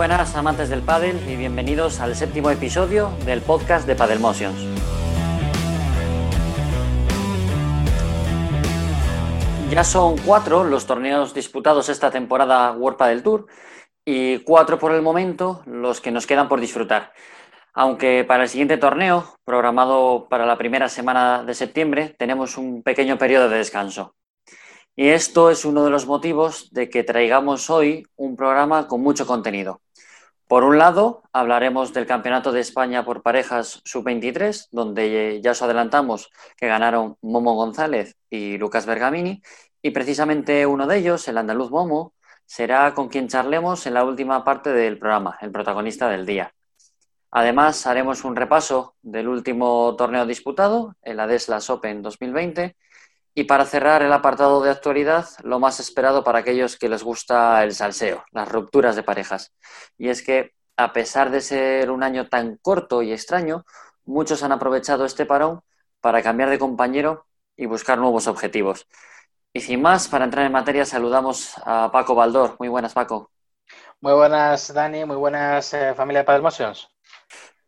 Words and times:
Buenas 0.00 0.34
amantes 0.34 0.70
del 0.70 0.80
pádel 0.80 1.20
y 1.28 1.36
bienvenidos 1.36 2.00
al 2.00 2.16
séptimo 2.16 2.50
episodio 2.50 3.10
del 3.26 3.42
podcast 3.42 3.86
de 3.86 3.94
Padel 3.94 4.18
Motions. 4.18 4.58
Ya 9.70 9.84
son 9.84 10.16
cuatro 10.16 10.64
los 10.64 10.86
torneos 10.86 11.34
disputados 11.34 11.90
esta 11.90 12.10
temporada 12.10 12.72
World 12.72 12.96
Padel 12.96 13.22
Tour 13.22 13.46
y 14.02 14.38
cuatro 14.38 14.78
por 14.78 14.92
el 14.92 15.02
momento 15.02 15.60
los 15.66 16.00
que 16.00 16.10
nos 16.10 16.26
quedan 16.26 16.48
por 16.48 16.62
disfrutar. 16.62 17.12
Aunque 17.74 18.24
para 18.24 18.44
el 18.44 18.48
siguiente 18.48 18.78
torneo, 18.78 19.34
programado 19.44 20.28
para 20.30 20.46
la 20.46 20.56
primera 20.56 20.88
semana 20.88 21.44
de 21.44 21.52
septiembre, 21.52 22.16
tenemos 22.18 22.56
un 22.56 22.82
pequeño 22.82 23.18
periodo 23.18 23.50
de 23.50 23.58
descanso. 23.58 24.14
Y 24.96 25.08
esto 25.08 25.50
es 25.50 25.64
uno 25.66 25.84
de 25.84 25.90
los 25.90 26.06
motivos 26.06 26.70
de 26.72 26.90
que 26.90 27.04
traigamos 27.04 27.68
hoy 27.68 28.06
un 28.16 28.36
programa 28.36 28.86
con 28.86 29.00
mucho 29.02 29.26
contenido. 29.26 29.80
Por 30.50 30.64
un 30.64 30.78
lado, 30.78 31.22
hablaremos 31.32 31.92
del 31.92 32.08
Campeonato 32.08 32.50
de 32.50 32.58
España 32.58 33.04
por 33.04 33.22
parejas 33.22 33.82
sub-23, 33.84 34.66
donde 34.72 35.40
ya 35.40 35.52
os 35.52 35.62
adelantamos 35.62 36.28
que 36.56 36.66
ganaron 36.66 37.16
Momo 37.22 37.54
González 37.54 38.16
y 38.28 38.58
Lucas 38.58 38.84
Bergamini, 38.84 39.40
y 39.80 39.92
precisamente 39.92 40.66
uno 40.66 40.88
de 40.88 40.98
ellos, 40.98 41.28
el 41.28 41.38
andaluz 41.38 41.70
Momo, 41.70 42.14
será 42.46 42.92
con 42.94 43.08
quien 43.08 43.28
charlemos 43.28 43.86
en 43.86 43.94
la 43.94 44.02
última 44.02 44.44
parte 44.44 44.72
del 44.72 44.98
programa, 44.98 45.38
el 45.40 45.52
protagonista 45.52 46.08
del 46.08 46.26
día. 46.26 46.52
Además, 47.30 47.86
haremos 47.86 48.24
un 48.24 48.34
repaso 48.34 48.96
del 49.02 49.28
último 49.28 49.94
torneo 49.94 50.26
disputado, 50.26 50.96
el 51.02 51.20
Adeslas 51.20 51.70
Open 51.70 52.02
2020, 52.02 52.74
y 53.34 53.44
para 53.44 53.64
cerrar 53.64 54.02
el 54.02 54.12
apartado 54.12 54.62
de 54.62 54.70
actualidad, 54.70 55.26
lo 55.42 55.60
más 55.60 55.80
esperado 55.80 56.24
para 56.24 56.40
aquellos 56.40 56.76
que 56.76 56.88
les 56.88 57.02
gusta 57.02 57.62
el 57.62 57.74
salseo, 57.74 58.24
las 58.32 58.48
rupturas 58.48 58.96
de 58.96 59.02
parejas. 59.02 59.52
Y 59.96 60.08
es 60.08 60.22
que, 60.22 60.52
a 60.76 60.92
pesar 60.92 61.30
de 61.30 61.40
ser 61.40 61.90
un 61.90 62.02
año 62.02 62.28
tan 62.28 62.56
corto 62.56 63.02
y 63.02 63.12
extraño, 63.12 63.64
muchos 64.04 64.42
han 64.42 64.52
aprovechado 64.52 65.04
este 65.04 65.26
parón 65.26 65.60
para 66.00 66.22
cambiar 66.22 66.50
de 66.50 66.58
compañero 66.58 67.26
y 67.56 67.66
buscar 67.66 67.98
nuevos 67.98 68.26
objetivos. 68.26 68.86
Y 69.52 69.60
sin 69.60 69.82
más, 69.82 70.08
para 70.08 70.24
entrar 70.24 70.46
en 70.46 70.52
materia, 70.52 70.84
saludamos 70.84 71.54
a 71.64 71.90
Paco 71.92 72.14
Baldor. 72.14 72.56
Muy 72.58 72.68
buenas, 72.68 72.94
Paco. 72.94 73.30
Muy 74.00 74.12
buenas, 74.12 74.72
Dani. 74.72 75.04
Muy 75.04 75.16
buenas, 75.16 75.74
eh, 75.74 75.94
familia 75.94 76.20
de 76.20 76.24
Padel 76.24 76.42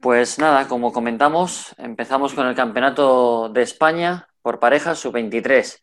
Pues 0.01 0.39
nada, 0.39 0.67
como 0.67 0.93
comentamos, 0.93 1.75
empezamos 1.79 2.35
con 2.35 2.47
el 2.47 2.55
Campeonato 2.55 3.49
de 3.49 3.63
España 3.63 4.29
por 4.43 4.59
parejas 4.59 4.99
sub-23. 4.99 5.81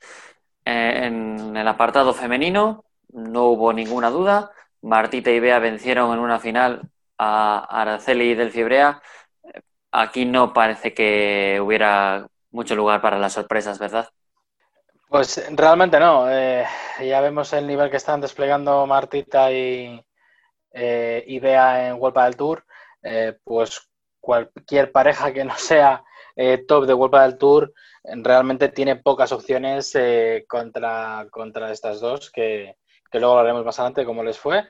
Eh, 0.66 1.06
en 1.06 1.56
el 1.56 1.68
apartado 1.68 2.14
femenino 2.14 2.86
no 3.10 3.46
hubo 3.46 3.74
ninguna 3.74 4.10
duda. 4.10 4.52
Martita 4.82 5.32
y 5.32 5.40
Bea 5.40 5.60
vencieron 5.60 6.14
en 6.14 6.20
una 6.20 6.40
final 6.40 6.82
a 7.18 7.66
Araceli 7.82 8.36
del 8.36 8.52
Fibrea. 8.52 9.02
Aquí 9.92 10.26
no 10.26 10.54
parece 10.54 10.94
que 10.94 11.60
hubiera 11.62 12.28
mucho 12.52 12.76
lugar 12.76 13.02
para 13.02 13.18
las 13.18 13.34
sorpresas, 13.34 13.80
¿verdad? 13.80 14.08
Pues 15.08 15.44
realmente 15.56 16.00
no. 16.00 16.30
Eh, 16.30 16.66
ya 17.02 17.22
vemos 17.22 17.52
el 17.54 17.66
nivel 17.66 17.90
que 17.90 17.98
están 17.98 18.22
desplegando 18.22 18.86
Martita 18.86 19.52
y, 19.52 20.00
eh, 20.72 21.40
Bea 21.42 21.88
en 21.88 21.96
World 21.96 22.18
del 22.24 22.36
Tour. 22.38 22.66
Pues 23.44 23.90
cualquier 24.20 24.92
pareja 24.92 25.34
que 25.34 25.44
no 25.44 25.56
sea 25.58 26.04
top 26.68 26.86
de 26.86 26.94
World 26.94 27.22
del 27.22 27.38
Tour 27.38 27.74
realmente 28.04 28.70
tiene 28.70 28.96
pocas 28.96 29.32
opciones 29.32 29.98
contra, 30.48 31.28
contra 31.30 31.72
estas 31.72 32.00
dos, 32.00 32.32
que, 32.32 32.76
luego 33.14 33.38
hablaremos 33.38 33.66
más 33.66 33.80
adelante 33.80 34.02
de 34.02 34.08
cómo 34.08 34.24
les 34.24 34.38
fue. 34.38 34.68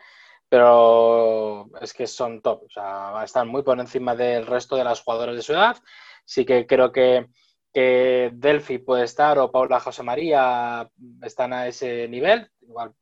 Pero 0.48 1.68
es 1.80 1.94
que 1.94 2.08
son 2.08 2.42
top, 2.42 2.64
o 2.64 2.70
sea, 2.70 3.22
están 3.24 3.48
muy 3.48 3.62
por 3.62 3.80
encima 3.80 4.16
del 4.16 4.48
resto 4.48 4.76
de 4.76 4.84
las 4.84 5.02
jugadoras 5.02 5.36
de 5.36 5.44
su 5.44 5.54
edad. 5.54 5.78
Sí 6.26 6.44
que 6.44 6.66
creo 6.66 6.92
que 6.92 7.28
que 7.74 8.32
Delphi 8.34 8.80
puede 8.80 9.04
estar 9.04 9.38
o 9.38 9.52
Paula 9.52 9.80
José 9.80 10.04
María 10.04 10.90
están 11.22 11.54
a 11.54 11.68
ese 11.68 12.08
nivel, 12.08 12.50
igual 12.62 12.94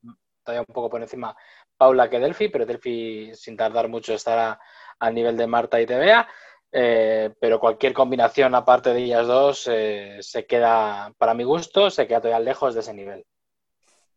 todavía 0.44 0.66
un 0.68 0.74
poco 0.74 0.90
por 0.90 1.02
encima 1.02 1.36
Paula 1.78 2.10
que 2.10 2.20
Delphi, 2.20 2.50
pero 2.50 2.66
Delphi 2.66 3.32
sin 3.34 3.56
tardar 3.56 3.88
mucho 3.88 4.14
estará 4.14 4.60
al 5.00 5.14
nivel 5.14 5.38
de 5.38 5.48
Marta 5.48 5.80
y 5.80 5.86
Tebea. 5.86 6.28
Eh, 6.72 7.34
pero 7.40 7.60
cualquier 7.60 7.94
combinación 7.94 8.54
aparte 8.54 8.94
de 8.94 9.04
ellas 9.04 9.26
dos 9.28 9.68
eh, 9.72 10.18
se 10.22 10.46
queda, 10.46 11.14
para 11.18 11.34
mi 11.34 11.44
gusto, 11.44 11.90
se 11.90 12.08
queda 12.08 12.22
todavía 12.22 12.46
lejos 12.46 12.74
de 12.74 12.82
ese 12.82 12.94
nivel. 12.94 13.26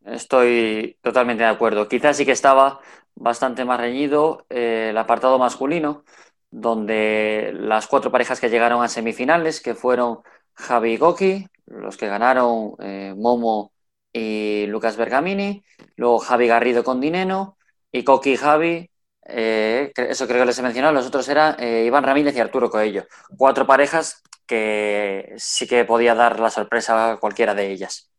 Estoy 0.04 0.98
totalmente 1.02 1.44
de 1.44 1.48
acuerdo. 1.48 1.88
Quizás 1.88 2.16
sí 2.16 2.26
que 2.26 2.32
estaba 2.32 2.80
bastante 3.14 3.64
más 3.64 3.80
reñido 3.80 4.46
eh, 4.48 4.88
el 4.90 4.98
apartado 4.98 5.38
masculino, 5.38 6.04
donde 6.50 7.52
las 7.54 7.86
cuatro 7.86 8.10
parejas 8.10 8.40
que 8.40 8.50
llegaron 8.50 8.82
a 8.82 8.88
semifinales, 8.88 9.60
que 9.60 9.74
fueron 9.74 10.20
Javi 10.54 10.92
y 10.92 10.96
Goki, 10.96 11.46
los 11.66 11.96
que 11.96 12.08
ganaron 12.08 12.74
Momo 13.16 13.72
y 14.12 14.66
Lucas 14.66 14.96
Bergamini, 14.96 15.64
luego 15.96 16.18
Javi 16.18 16.48
Garrido 16.48 16.82
con 16.82 17.00
Dineno 17.00 17.56
y 17.92 18.02
Coqui 18.02 18.32
y 18.32 18.36
Javi, 18.36 18.89
eh, 19.30 19.92
eso 19.94 20.26
creo 20.26 20.40
que 20.40 20.46
les 20.46 20.58
he 20.58 20.62
mencionado, 20.62 20.94
los 20.94 21.06
otros 21.06 21.28
eran 21.28 21.56
eh, 21.58 21.84
Iván 21.86 22.04
Ramírez 22.04 22.36
y 22.36 22.40
Arturo 22.40 22.70
Coello, 22.70 23.06
cuatro 23.36 23.66
parejas 23.66 24.22
que 24.46 25.34
sí 25.36 25.66
que 25.66 25.84
podía 25.84 26.14
dar 26.14 26.40
la 26.40 26.50
sorpresa 26.50 27.12
a 27.12 27.16
cualquiera 27.18 27.54
de 27.54 27.70
ellas. 27.70 28.10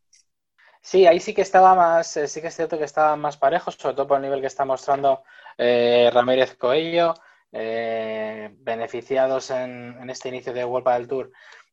Sí, 0.81 1.05
ahí 1.05 1.19
sí 1.19 1.33
que 1.33 1.41
estaba 1.41 1.75
más, 1.75 2.19
sí 2.25 2.41
que 2.41 2.47
es 2.47 2.55
cierto 2.55 2.77
que 2.77 2.85
estaban 2.85 3.19
más 3.19 3.37
parejos, 3.37 3.75
sobre 3.75 3.95
todo 3.95 4.07
por 4.07 4.17
el 4.17 4.23
nivel 4.23 4.41
que 4.41 4.47
está 4.47 4.65
mostrando 4.65 5.23
Ramírez 5.57 6.55
Coello, 6.55 7.13
beneficiados 7.51 9.51
en, 9.51 10.09
este 10.09 10.29
inicio 10.29 10.53
de 10.53 10.65
World 10.65 10.87
del 10.87 11.07
Tour 11.07 11.31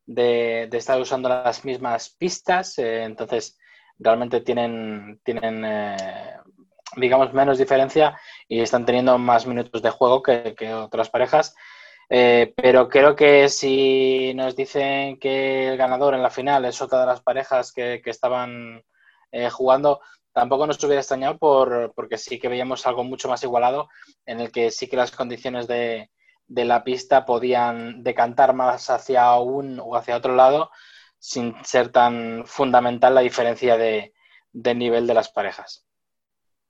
de, 0.08 0.68
estar 0.72 1.00
usando 1.00 1.28
las 1.28 1.64
mismas 1.64 2.08
pistas, 2.08 2.78
eh, 2.78 3.04
entonces 3.04 3.58
realmente 3.98 4.40
tienen, 4.40 5.20
tienen 5.22 5.64
eh, 5.64 5.96
digamos, 6.96 7.32
menos 7.32 7.58
diferencia 7.58 8.18
y 8.48 8.60
están 8.60 8.86
teniendo 8.86 9.18
más 9.18 9.46
minutos 9.46 9.82
de 9.82 9.90
juego 9.90 10.22
que, 10.22 10.74
otras 10.74 11.10
parejas. 11.10 11.54
Eh, 12.10 12.54
pero 12.56 12.88
creo 12.88 13.14
que 13.14 13.48
si 13.48 14.32
nos 14.34 14.56
dicen 14.56 15.18
que 15.18 15.68
el 15.68 15.76
ganador 15.76 16.14
en 16.14 16.22
la 16.22 16.30
final 16.30 16.64
es 16.64 16.80
otra 16.80 17.00
de 17.00 17.06
las 17.06 17.20
parejas 17.20 17.72
que, 17.72 18.00
estaban 18.04 18.82
jugando, 19.50 20.00
tampoco 20.32 20.66
nos 20.66 20.82
hubiera 20.84 21.00
extrañado 21.00 21.36
por, 21.36 21.92
porque 21.94 22.16
sí 22.16 22.38
que 22.38 22.48
veíamos 22.48 22.86
algo 22.86 23.04
mucho 23.04 23.28
más 23.28 23.42
igualado 23.42 23.88
en 24.24 24.40
el 24.40 24.50
que 24.50 24.70
sí 24.70 24.88
que 24.88 24.96
las 24.96 25.10
condiciones 25.10 25.66
de, 25.66 26.10
de 26.48 26.64
la 26.64 26.82
pista 26.82 27.24
podían 27.24 28.02
decantar 28.02 28.54
más 28.54 28.88
hacia 28.90 29.34
un 29.36 29.78
o 29.80 29.94
hacia 29.94 30.16
otro 30.16 30.34
lado 30.34 30.70
sin 31.18 31.54
ser 31.64 31.90
tan 31.90 32.44
fundamental 32.46 33.14
la 33.14 33.20
diferencia 33.20 33.76
de, 33.76 34.12
nivel 34.52 35.06
de 35.06 35.14
las 35.14 35.30
parejas. 35.30 35.86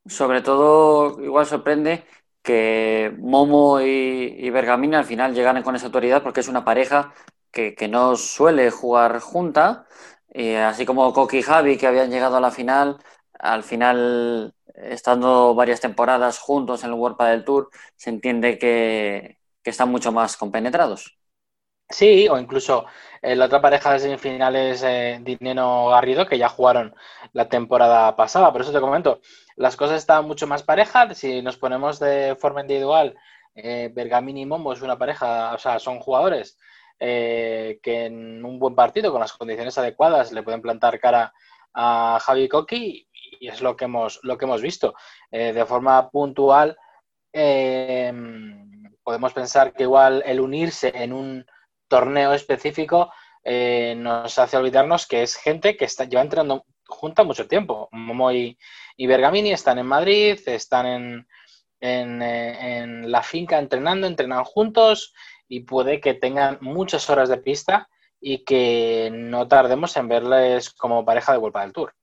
Sobre 0.09 0.41
todo, 0.43 1.23
igual 1.23 1.47
sorprende 1.47 2.05
que 2.43 3.15
Momo 3.19 3.81
y, 3.81 4.49
Bergamina 4.51 4.99
al 4.99 5.05
final 5.05 5.35
llegaran 5.35 5.63
con 5.63 5.77
esa 5.77 5.87
autoridad 5.87 6.23
porque 6.23 6.41
es 6.41 6.49
una 6.49 6.65
pareja 6.65 7.13
que, 7.53 7.89
no 7.89 8.17
suele 8.17 8.71
jugar 8.71 9.21
junta, 9.21 9.87
y 10.33 10.55
así 10.55 10.87
como 10.87 11.13
Coqui 11.13 11.39
y 11.39 11.43
Javi 11.43 11.77
que 11.77 11.87
habían 11.87 12.11
llegado 12.11 12.37
a 12.37 12.41
la 12.41 12.51
final, 12.51 12.99
al 13.39 13.65
final, 13.65 14.55
estando 14.75 15.55
varias 15.55 15.81
temporadas 15.81 16.39
juntos 16.39 16.85
en 16.85 16.91
el 16.91 16.97
World 16.97 17.19
del 17.19 17.45
Tour, 17.45 17.71
se 17.97 18.11
entiende 18.11 18.59
que, 18.59 19.39
están 19.65 19.91
mucho 19.91 20.13
más 20.13 20.39
compenetrados. 20.39 21.19
Sí, 21.91 22.27
o 22.29 22.39
incluso 22.39 22.87
la 23.23 23.47
otra 23.47 23.61
pareja 23.61 23.93
de 23.93 23.99
semifinales, 24.01 24.83
eh, 24.83 25.19
Dineno 25.23 25.89
Garrido, 25.89 26.27
que 26.27 26.39
ya 26.39 26.49
jugaron 26.49 26.95
la 27.33 27.49
temporada 27.49 28.15
pasada. 28.17 28.53
Por 28.53 28.61
eso 28.63 28.73
te 28.73 28.81
comento, 28.81 29.21
las 29.57 29.77
cosas 29.77 29.99
están 29.99 30.27
mucho 30.27 30.47
más 30.47 30.63
parejas. 30.63 31.17
Si 31.19 31.43
nos 31.43 31.57
ponemos 31.57 31.99
de 31.99 32.37
forma 32.39 32.61
individual, 32.61 33.17
eh, 33.55 33.91
Bergamini 33.93 34.43
y 34.43 34.47
Mombo 34.47 34.73
es 34.73 34.83
una 34.83 34.99
pareja, 34.99 35.55
o 35.55 35.59
sea, 35.59 35.79
son 35.79 35.99
jugadores 35.99 36.59
eh, 37.01 37.81
que 37.83 38.07
en 38.07 38.45
un 38.45 38.59
buen 38.59 38.75
partido, 38.75 39.11
con 39.11 39.21
las 39.21 39.33
condiciones 39.33 39.79
adecuadas, 39.79 40.33
le 40.33 40.43
pueden 40.43 40.63
plantar 40.63 41.01
cara 41.01 41.33
a 41.75 42.19
Javi 42.21 42.49
Coqui 42.49 43.09
y 43.41 43.49
es 43.49 43.61
lo 43.61 43.77
que 43.77 43.85
hemos, 43.85 44.21
lo 44.23 44.39
que 44.39 44.45
hemos 44.45 44.63
visto. 44.63 44.95
de 45.31 45.65
forma 45.67 46.11
puntual, 46.11 46.77
podemos 49.03 49.33
pensar 49.33 49.73
que 49.73 49.85
igual 49.85 50.23
el 50.27 50.41
unirse 50.41 50.93
en 50.95 51.13
un 51.13 51.47
torneo 51.89 52.33
específico 52.33 53.11
eh, 53.45 53.95
nos 53.97 54.39
hace 54.39 54.57
olvidarnos 54.57 55.07
que 55.07 55.23
es 55.23 55.37
gente 55.37 55.77
que 55.77 55.87
está, 55.87 56.05
lleva 56.05 56.23
entrenando 56.23 56.65
junta 56.87 57.23
mucho 57.23 57.47
tiempo. 57.47 57.89
Momo 57.93 58.33
y, 58.33 58.59
Bergamini 58.99 59.53
están 59.53 59.79
en 59.79 59.87
Madrid, 59.87 60.39
están 60.47 60.87
en, 60.87 61.27
eh, 61.81 62.57
en, 62.61 63.11
la 63.11 63.23
finca 63.23 63.59
entrenando, 63.59 64.07
entrenan 64.07 64.45
juntos 64.45 65.15
y 65.49 65.61
puede 65.61 66.01
que 66.01 66.15
tengan 66.15 66.59
muchas 66.61 67.09
horas 67.09 67.29
de 67.29 67.39
pista 67.39 67.89
y 68.21 68.45
que 68.45 69.11
no 69.13 69.47
tardemos 69.47 69.97
en 69.97 70.09
verles 70.09 70.71
como 70.71 71.05
pareja 71.05 71.33
de 71.33 71.39
vuelta 71.39 71.61
del 71.61 71.73
Tour. 71.73 71.95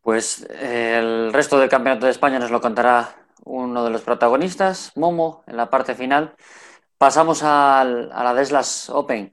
Pues 0.00 0.46
eh, 0.50 0.98
el 0.98 1.32
resto 1.32 1.58
del 1.58 1.68
Campeonato 1.68 2.06
de 2.06 2.12
España 2.12 2.38
nos 2.38 2.50
lo 2.50 2.60
contará 2.60 3.14
uno 3.44 3.84
de 3.84 3.90
los 3.90 4.02
protagonistas, 4.02 4.92
Momo, 4.96 5.44
en 5.46 5.56
la 5.56 5.70
parte 5.70 5.94
final. 5.94 6.34
Pasamos 7.04 7.42
a 7.42 7.84
la 7.84 8.32
Deslas 8.32 8.88
Open, 8.88 9.30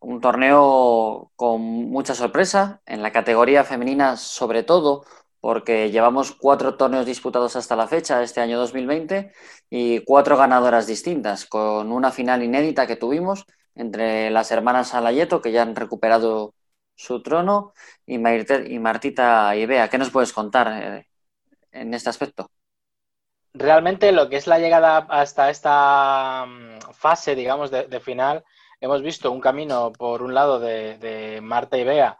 un 0.00 0.20
torneo 0.20 1.30
con 1.36 1.60
mucha 1.62 2.12
sorpresa, 2.12 2.82
en 2.86 3.02
la 3.02 3.12
categoría 3.12 3.62
femenina 3.62 4.16
sobre 4.16 4.64
todo, 4.64 5.04
porque 5.38 5.92
llevamos 5.92 6.32
cuatro 6.32 6.76
torneos 6.76 7.06
disputados 7.06 7.54
hasta 7.54 7.76
la 7.76 7.86
fecha, 7.86 8.20
este 8.20 8.40
año 8.40 8.58
2020, 8.58 9.32
y 9.70 10.00
cuatro 10.00 10.36
ganadoras 10.36 10.88
distintas, 10.88 11.46
con 11.46 11.92
una 11.92 12.10
final 12.10 12.42
inédita 12.42 12.88
que 12.88 12.96
tuvimos 12.96 13.46
entre 13.76 14.30
las 14.30 14.50
hermanas 14.50 14.92
Alayeto, 14.92 15.40
que 15.40 15.52
ya 15.52 15.62
han 15.62 15.76
recuperado 15.76 16.56
su 16.96 17.22
trono, 17.22 17.74
y, 18.06 18.18
Martita 18.18 19.54
Ibea. 19.54 19.88
¿Qué 19.88 19.98
nos 19.98 20.10
puedes 20.10 20.32
contar 20.32 20.68
eh, 20.82 21.08
en 21.70 21.94
este 21.94 22.10
aspecto? 22.10 22.50
Realmente 23.56 24.10
lo 24.10 24.28
que 24.28 24.36
es 24.36 24.48
la 24.48 24.58
llegada 24.58 25.06
hasta 25.08 25.48
esta 25.48 26.44
mm, 26.44 26.92
fase, 26.92 27.36
digamos, 27.36 27.70
de, 27.70 28.00
final, 28.00 28.44
hemos 28.80 29.00
visto 29.00 29.30
un 29.30 29.40
camino, 29.40 29.92
por 29.92 30.22
un 30.22 30.34
lado, 30.34 30.58
de, 30.58 31.38
Marta 31.40 31.78
y 31.78 31.84
Bea, 31.84 32.18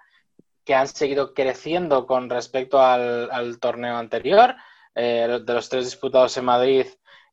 que 0.65 0.77
han 0.77 0.87
seguido 0.87 1.35
creciendo 1.35 2.07
con 2.07 2.31
respecto 2.31 2.81
al, 2.81 3.59
torneo 3.59 3.97
anterior. 3.97 4.55
Eh, 4.95 5.41
de 5.45 5.55
los 5.55 5.69
tres 5.69 5.87
disputados 5.87 6.37
en 6.37 6.45
Madrid 6.45 6.87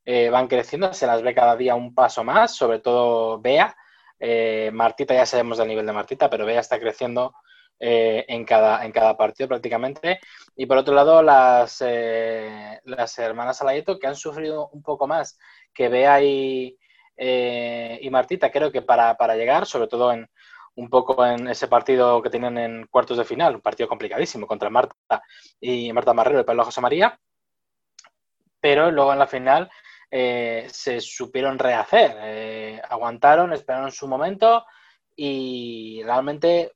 eh, 0.04 0.31
van 0.31 0.47
creciendo, 0.47 0.94
se 0.94 1.06
las 1.06 1.21
ve 1.21 1.36
cada 1.36 1.56
día 1.56 1.75
un 1.75 1.94
paso 1.94 2.24
más, 2.24 2.56
sobre 2.56 2.80
todo 2.80 3.39
Bea. 3.39 3.77
Eh, 4.19 4.71
Martita 4.74 5.13
ya 5.13 5.27
sabemos 5.27 5.59
del 5.59 5.68
nivel 5.68 5.86
de 5.86 5.94
Martita, 5.94 6.27
pero 6.27 6.45
Bea 6.47 6.59
está 6.59 6.80
creciendo 6.80 7.36
en, 7.83 8.45
cada, 8.45 8.86
en 8.86 8.92
cada 8.92 9.18
partido 9.18 9.48
prácticamente. 9.48 10.19
Y 10.56 10.66
por 10.68 10.78
otro 10.78 10.94
lado, 10.94 11.24
las, 11.24 11.83
las 12.83 13.19
hermanas 13.19 13.62
Alayeto, 13.62 13.98
que 13.98 14.07
han 14.07 14.16
sufrido 14.16 14.69
un 14.69 14.83
poco 14.83 15.07
más 15.07 15.38
que 15.74 15.89
Bea 15.89 16.22
y, 16.22 16.78
y 17.18 18.10
Martita, 18.12 18.51
creo 18.51 18.72
que 18.72 18.81
para, 18.81 19.18
para 19.18 19.36
llegar, 19.36 19.66
sobre 19.66 19.88
todo 19.88 20.13
en, 20.13 20.30
un 20.75 20.89
poco 20.89 21.25
en 21.25 21.48
ese 21.48 21.68
partido 21.68 22.22
que 22.22 22.30
tienen 22.30 22.57
en 22.57 22.88
cuartos 22.88 23.18
de 23.18 23.25
final, 23.25 23.56
un 23.56 23.62
partido 23.62 23.89
complicadísimo 23.89 24.48
contra 24.48 24.69
Marta 24.69 25.22
y 25.60 25.92
Marta 25.94 26.13
Marrero 26.13 26.42
y 26.42 26.44
Pablo 26.44 26.66
José 26.66 26.81
María, 26.81 27.19
pero 28.60 28.92
luego 28.92 29.12
en 29.13 29.19
la 29.19 29.28
final 29.28 29.69
eh, 30.10 30.68
se 30.72 31.01
supieron 31.01 31.60
rehacer, 31.60 32.16
eh, 32.22 32.81
aguantaron, 32.89 33.54
esperaron 33.54 33.92
su 33.92 34.07
momento 34.07 34.66
y 35.16 36.01
realmente 36.04 36.74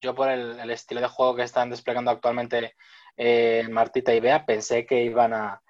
yo 0.00 0.14
por 0.14 0.28
el, 0.28 0.70
estilo 0.70 1.00
de 1.00 1.08
juego 1.08 1.36
que 1.36 1.42
están 1.42 1.70
desplegando 1.70 2.10
actualmente 2.10 2.74
eh, 3.16 3.66
Martita 3.70 4.14
y 4.14 4.20
Bea 4.20 4.46
pensé 4.46 4.86
que 4.86 5.02
iban 5.02 5.32
a, 5.34 5.62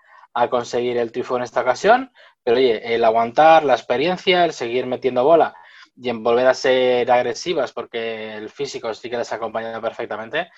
conseguir 0.48 0.96
el 0.96 1.10
triunfo 1.10 1.36
en 1.36 1.42
esta 1.42 1.60
ocasión, 1.60 2.12
pero 2.42 2.56
oye, 2.56 2.94
el 2.94 3.04
aguantar, 3.04 3.64
la 3.64 3.74
experiencia, 3.74 4.44
el 4.44 4.52
seguir 4.52 4.86
metiendo 4.86 5.24
bola 5.24 5.54
y 5.96 6.08
en 6.08 6.22
volver 6.22 6.46
a 6.46 6.54
ser 6.54 7.10
agresivas 7.10 7.72
porque 7.72 8.36
el 8.36 8.48
físico 8.48 8.94
sí 8.94 9.10
que 9.10 9.18
les 9.18 9.32
acompaña 9.32 9.80
perfectamente, 9.80 10.48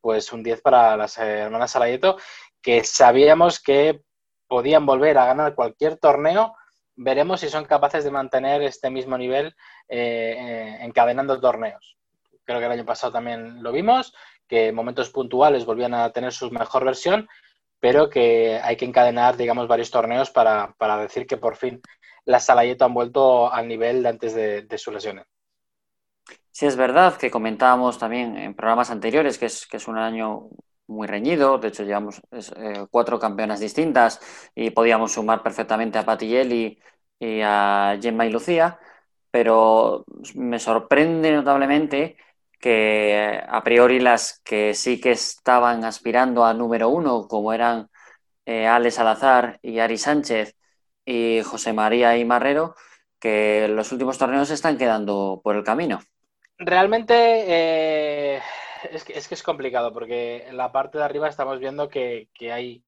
pues 0.00 0.30
un 0.32 0.42
10 0.42 0.60
para 0.60 0.96
las 0.96 1.16
hermanas 1.16 1.70
Salayeto, 1.70 2.18
que 2.60 2.84
sabíamos 2.84 3.60
que 3.60 4.02
podían 4.46 4.84
volver 4.84 5.16
a 5.16 5.26
ganar 5.26 5.54
cualquier 5.54 5.96
torneo. 5.96 6.54
Veremos 6.96 7.40
si 7.40 7.48
son 7.48 7.64
capaces 7.64 8.04
de 8.04 8.10
mantener 8.10 8.62
este 8.62 8.90
mismo 8.90 9.16
nivel 9.16 9.48
eh, 9.88 10.36
eh, 10.38 10.78
encadenando 10.82 11.40
torneos. 11.40 11.96
Creo 12.44 12.58
que 12.58 12.66
el 12.66 12.72
año 12.72 12.84
pasado 12.84 13.12
también 13.12 13.62
lo 13.62 13.72
vimos, 13.72 14.14
que 14.46 14.68
en 14.68 14.74
momentos 14.74 15.10
puntuales 15.10 15.64
volvían 15.64 15.94
a 15.94 16.10
tener 16.12 16.32
su 16.32 16.50
mejor 16.50 16.84
versión, 16.84 17.28
pero 17.80 18.08
que 18.08 18.60
hay 18.62 18.76
que 18.76 18.84
encadenar, 18.84 19.36
digamos, 19.36 19.68
varios 19.68 19.90
torneos 19.90 20.30
para, 20.30 20.74
para 20.78 20.96
decir 20.98 21.26
que 21.26 21.36
por 21.36 21.56
fin 21.56 21.80
las 22.24 22.46
Salayeto 22.46 22.84
han 22.84 22.94
vuelto 22.94 23.52
al 23.52 23.68
nivel 23.68 24.02
de 24.02 24.08
antes 24.08 24.34
de, 24.34 24.62
de 24.62 24.78
sus 24.78 24.94
lesiones. 24.94 25.26
Sí, 26.50 26.66
es 26.66 26.76
verdad 26.76 27.16
que 27.16 27.30
comentábamos 27.30 27.98
también 27.98 28.36
en 28.36 28.54
programas 28.54 28.90
anteriores 28.90 29.38
que 29.38 29.46
es, 29.46 29.66
que 29.66 29.76
es 29.78 29.88
un 29.88 29.98
año 29.98 30.48
muy 30.86 31.06
reñido, 31.06 31.58
de 31.58 31.68
hecho 31.68 31.82
llevamos 31.82 32.20
eh, 32.30 32.86
cuatro 32.90 33.18
campeonas 33.18 33.60
distintas 33.60 34.20
y 34.54 34.70
podíamos 34.70 35.12
sumar 35.12 35.42
perfectamente 35.42 35.98
a 35.98 36.04
Patti 36.04 36.78
y, 37.20 37.40
a 37.42 37.98
Gemma 38.00 38.26
y 38.26 38.30
Lucía, 38.30 38.78
pero 39.30 40.04
me 40.34 40.58
sorprende 40.58 41.32
notablemente 41.32 42.16
que 42.64 43.42
a 43.46 43.62
priori 43.62 44.00
las 44.00 44.40
que 44.42 44.72
sí 44.72 44.98
que 44.98 45.10
estaban 45.10 45.84
aspirando 45.84 46.46
a 46.46 46.54
número 46.54 46.88
uno, 46.88 47.28
como 47.28 47.52
eran 47.52 47.90
eh, 48.46 48.66
Ale 48.66 48.90
Salazar 48.90 49.58
y 49.60 49.80
Ari 49.80 49.98
Sánchez, 49.98 50.56
y 51.04 51.42
José 51.42 51.74
María 51.74 52.16
y 52.16 52.24
Marrero, 52.24 52.74
que 53.20 53.68
los 53.68 53.92
últimos 53.92 54.16
torneos 54.16 54.48
están 54.48 54.78
quedando 54.78 55.42
por 55.44 55.56
el 55.56 55.62
camino. 55.62 56.00
Realmente 56.56 57.14
eh, 57.14 58.40
es, 58.90 59.04
que, 59.04 59.12
es, 59.12 59.42
complicado 59.42 59.92
porque 59.92 60.46
en 60.48 60.56
la 60.56 60.72
parte 60.72 60.96
de 60.96 61.04
arriba 61.04 61.28
estamos 61.28 61.58
viendo 61.58 61.90
que, 61.90 62.30
hay, 62.50 62.82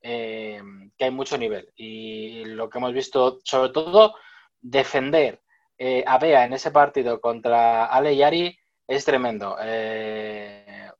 eh, 0.00 0.62
que 0.96 1.04
hay 1.04 1.10
mucho 1.10 1.36
nivel 1.36 1.70
y 1.76 2.46
lo 2.46 2.70
que 2.70 2.78
hemos 2.78 2.94
visto, 2.94 3.40
sobre 3.44 3.72
todo, 3.72 4.14
defender 4.62 5.42
eh, 5.76 6.02
a 6.06 6.16
Bea 6.16 6.46
en 6.46 6.54
ese 6.54 6.70
partido 6.70 7.20
contra 7.20 7.84
Ale 7.84 8.14
y 8.14 8.22
Ari 8.22 8.57
es 8.88 9.04
tremendo. 9.04 9.56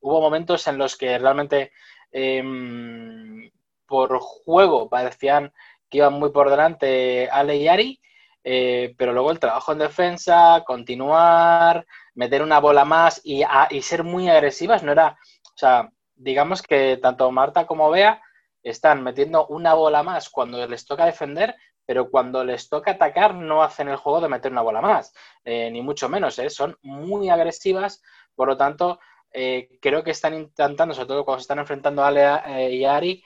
hubo 0.01 0.21
momentos 0.21 0.67
en 0.69 0.79
los 0.79 0.97
que 0.97 1.19
realmente 1.19 1.73
em, 2.13 3.51
por 3.87 4.19
juego 4.21 4.89
parecían 4.89 5.53
que 5.91 5.99
iban 5.99 6.15
muy 6.15 6.31
por 6.31 6.51
delante 6.51 7.29
Ale 7.31 7.57
y 7.57 7.69
Ari, 7.69 8.01
eh, 8.45 8.95
pero 8.97 9.13
luego 9.13 9.31
el 9.31 9.41
trabajo 9.41 9.73
en 9.73 9.79
defensa, 9.79 10.63
continuar, 10.67 11.87
meter 12.15 12.43
una 12.43 12.61
bola 12.61 12.85
más 12.85 13.21
y, 13.25 13.43
ser 13.83 14.05
muy 14.05 14.29
agresivas, 14.29 14.83
no 14.83 14.93
era, 14.93 15.19
o 15.45 15.57
sea, 15.59 15.91
digamos 16.15 16.63
que 16.63 16.99
tanto 16.99 17.31
Marta 17.31 17.67
como 17.67 17.91
Bea 17.91 18.23
están 18.63 19.03
metiendo 19.03 19.47
una 19.49 19.75
bola 19.75 20.03
más 20.03 20.29
cuando 20.29 20.67
les 20.67 20.85
toca 20.85 21.07
defender, 21.07 21.57
pero 21.89 22.11
cuando 22.11 22.45
les 22.45 22.69
toca 22.69 22.91
atacar 22.93 23.35
no 23.35 23.63
hacen 23.63 23.89
el 23.89 23.97
juego 23.97 24.21
de 24.21 24.29
meter 24.29 24.53
una 24.53 24.61
bola 24.61 24.83
más, 24.83 25.15
eh, 25.43 25.71
ni 25.71 25.81
mucho 25.81 26.11
menos, 26.11 26.39
¿eh? 26.39 26.51
son 26.51 26.77
muy 26.83 27.31
agresivas, 27.31 28.03
por 28.35 28.49
lo 28.49 28.57
tanto, 28.59 29.01
creo 29.81 30.03
que 30.05 30.11
están 30.11 30.35
intentando, 30.35 30.95
sobre 30.95 31.09
todo 31.09 31.25
cuando 31.25 31.41
se 31.41 31.45
están 31.45 31.59
enfrentando 31.59 32.03
a 32.03 32.09
Ale 32.09 32.75
y 32.75 32.85
Ari, 32.85 33.23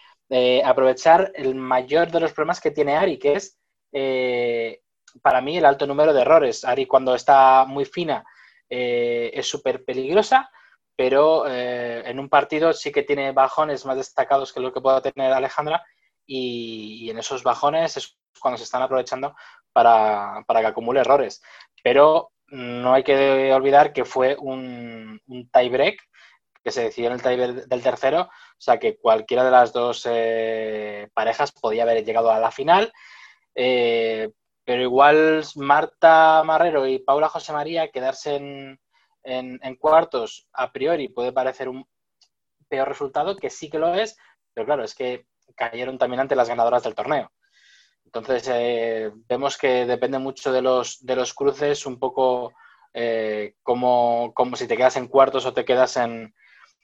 aprovechar 0.64 1.32
el 1.34 1.54
mayor 1.54 2.10
de 2.10 2.20
los 2.20 2.32
problemas 2.32 2.60
que 2.60 2.70
tiene 2.70 2.96
Ari, 2.96 3.18
que 3.18 3.34
es 3.34 3.58
eh, 3.92 4.80
para 5.20 5.40
mí 5.42 5.58
el 5.58 5.66
alto 5.66 5.86
número 5.86 6.12
de 6.12 6.22
errores. 6.22 6.64
Ari 6.64 6.86
cuando 6.86 7.14
está 7.14 7.64
muy 7.66 7.84
fina 7.84 8.24
eh, 8.68 9.30
es 9.34 9.46
súper 9.46 9.84
peligrosa, 9.84 10.50
pero 10.96 11.46
eh, 11.46 12.02
en 12.06 12.18
un 12.18 12.28
partido 12.28 12.72
sí 12.72 12.90
que 12.90 13.02
tiene 13.02 13.32
bajones 13.32 13.84
más 13.84 13.96
destacados 13.96 14.52
que 14.52 14.60
lo 14.60 14.72
que 14.72 14.80
pueda 14.80 15.02
tener 15.02 15.32
Alejandra 15.32 15.84
y, 16.26 17.10
en 17.10 17.18
esos 17.18 17.42
bajones 17.42 17.96
es 17.96 18.18
cuando 18.40 18.58
se 18.58 18.64
están 18.64 18.82
aprovechando 18.82 19.34
para, 19.72 20.44
que 20.46 20.66
acumule 20.66 21.00
errores. 21.00 21.42
Pero 21.82 22.32
no 22.48 22.94
hay 22.94 23.02
que 23.02 23.52
olvidar 23.52 23.92
que 23.92 24.04
fue 24.04 24.36
un, 24.38 25.20
un 25.26 25.50
tie 25.50 25.70
break 25.70 26.00
que 26.62 26.70
se 26.70 26.84
decidió 26.84 27.08
en 27.08 27.14
el 27.14 27.22
tie 27.22 27.36
del 27.66 27.82
tercero, 27.82 28.22
o 28.22 28.30
sea 28.58 28.78
que 28.78 28.96
cualquiera 28.96 29.44
de 29.44 29.50
las 29.50 29.72
dos 29.72 30.06
eh, 30.08 31.08
parejas 31.12 31.52
podía 31.52 31.82
haber 31.82 32.04
llegado 32.04 32.30
a 32.30 32.38
la 32.38 32.50
final, 32.50 32.92
eh, 33.54 34.30
pero 34.64 34.82
igual 34.82 35.44
Marta 35.56 36.42
Marrero 36.44 36.86
y 36.86 37.00
Paula 37.00 37.28
José 37.28 37.52
María 37.52 37.90
quedarse 37.90 38.36
en, 38.36 38.78
en, 39.24 39.76
cuartos 39.76 40.48
a 40.52 40.70
priori 40.72 41.08
puede 41.08 41.32
parecer 41.32 41.68
un 41.68 41.86
peor 42.68 42.88
resultado, 42.88 43.36
que 43.36 43.50
sí 43.50 43.68
que 43.68 43.78
lo 43.78 43.94
es, 43.94 44.16
pero 44.54 44.66
claro, 44.66 44.84
es 44.84 44.94
que 44.94 45.26
cayeron 45.54 45.98
también 45.98 46.20
ante 46.20 46.36
las 46.36 46.48
ganadoras 46.48 46.82
del 46.82 46.94
torneo. 46.94 47.30
Entonces, 48.04 48.48
eh, 48.52 49.10
vemos 49.28 49.56
que 49.56 49.86
depende 49.86 50.18
mucho 50.18 50.52
de 50.52 50.62
los, 50.62 51.04
de 51.04 51.16
los 51.16 51.32
cruces, 51.34 51.86
un 51.86 51.98
poco 51.98 52.52
como, 53.62 54.32
como, 54.34 54.54
si 54.54 54.66
te 54.66 54.76
quedas 54.76 54.96
en 54.96 55.08
cuartos 55.08 55.46
o 55.46 55.54
te 55.54 55.64
quedas 55.64 55.96
en, 55.96 56.34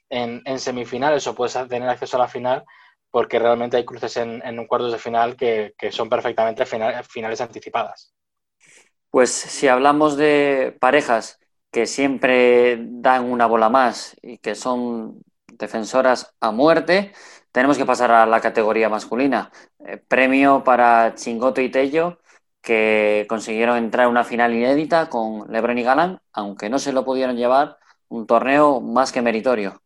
en, 0.09 0.59
semifinales 0.59 1.27
o 1.27 1.35
puedes 1.35 1.53
tener 1.67 1.87
acceso 1.87 2.17
a 2.17 2.21
la 2.21 2.27
final 2.27 2.65
porque 3.11 3.39
realmente 3.39 3.77
hay 3.77 3.85
cruces 3.85 4.17
en, 4.17 4.41
en 4.45 4.67
cuartos 4.67 4.91
de 4.91 4.99
final 4.99 5.35
que, 5.35 5.73
son 5.91 6.09
perfectamente 6.09 6.65
finales 6.65 7.41
anticipadas. 7.41 8.13
Pues 9.09 9.31
si 9.31 9.67
hablamos 9.67 10.17
de 10.17 10.77
parejas 10.79 11.39
que 11.71 11.87
siempre 11.87 12.77
dan 12.79 13.25
una 13.25 13.47
bola 13.47 13.69
más 13.69 14.15
y 14.21 14.37
que 14.37 14.53
son 14.55 15.23
defensoras 15.47 16.35
a 16.39 16.51
muerte, 16.51 17.13
tenemos 17.51 17.77
que 17.77 17.85
pasar 17.85 18.11
a 18.11 18.25
la 18.25 18.41
categoría 18.41 18.89
masculina. 18.89 19.51
Eh, 19.85 19.97
premio 19.97 20.63
para 20.63 21.15
Chingoto 21.15 21.61
y 21.61 21.69
Tello, 21.69 22.19
que 22.61 23.25
consiguieron 23.29 23.77
entrar 23.77 24.05
a 24.05 24.09
una 24.09 24.23
final 24.23 24.53
inédita 24.53 25.09
con 25.09 25.51
Lebron 25.51 25.77
y 25.77 25.83
Galán, 25.83 26.19
aunque 26.33 26.69
no 26.69 26.79
se 26.79 26.93
lo 26.93 27.05
pudieron 27.05 27.37
llevar, 27.37 27.77
un 28.09 28.27
torneo 28.27 28.81
más 28.81 29.11
que 29.11 29.21
meritorio. 29.21 29.81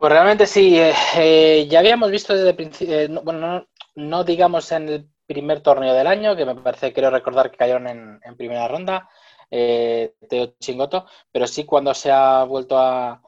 Pues 0.00 0.12
realmente 0.12 0.46
sí, 0.46 0.78
eh, 0.78 0.94
eh, 1.16 1.66
ya 1.68 1.80
habíamos 1.80 2.10
visto 2.10 2.34
desde 2.34 2.48
el 2.48 2.56
principio, 2.56 2.98
eh, 2.98 3.08
bueno, 3.22 3.66
no 3.96 4.24
digamos 4.24 4.72
en 4.72 4.88
el 4.88 5.10
primer 5.26 5.60
torneo 5.60 5.92
del 5.92 6.06
año, 6.06 6.34
que 6.34 6.46
me 6.46 6.54
parece, 6.54 6.94
creo 6.94 7.10
recordar 7.10 7.50
que 7.50 7.58
cayeron 7.58 7.86
en, 7.86 8.36
primera 8.38 8.66
ronda, 8.66 9.10
Teo 9.50 10.54
Chingoto, 10.58 11.04
pero 11.30 11.46
sí 11.46 11.66
cuando 11.66 11.92
se 11.92 12.10
ha 12.10 12.44
vuelto 12.44 12.78
a, 12.78 13.20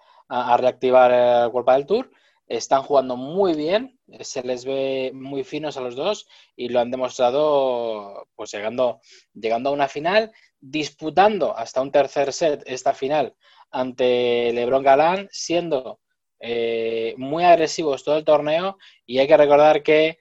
reactivar 0.56 1.12
el 1.12 1.48
World 1.48 1.70
del 1.70 1.86
Tour, 1.86 2.10
están 2.56 2.82
jugando 2.82 3.16
muy 3.16 3.54
bien, 3.54 3.98
se 4.20 4.42
les 4.42 4.64
ve 4.64 5.10
muy 5.14 5.42
finos 5.42 5.76
a 5.76 5.80
los 5.80 5.96
dos 5.96 6.28
y 6.54 6.68
lo 6.68 6.80
han 6.80 6.90
demostrado 6.90 8.28
pues 8.34 8.52
llegando, 8.52 9.00
llegando 9.32 9.70
a 9.70 9.72
una 9.72 9.88
final, 9.88 10.32
disputando 10.60 11.56
hasta 11.56 11.80
un 11.80 11.90
tercer 11.90 12.32
set 12.32 12.62
esta 12.66 12.92
final 12.92 13.34
ante 13.70 14.52
Lebron 14.52 14.82
Galán, 14.82 15.28
siendo 15.32 16.00
eh, 16.40 17.14
muy 17.16 17.44
agresivos 17.44 18.04
todo 18.04 18.18
el 18.18 18.24
torneo 18.24 18.76
y 19.06 19.18
hay 19.18 19.26
que 19.26 19.36
recordar 19.36 19.82
que 19.82 20.18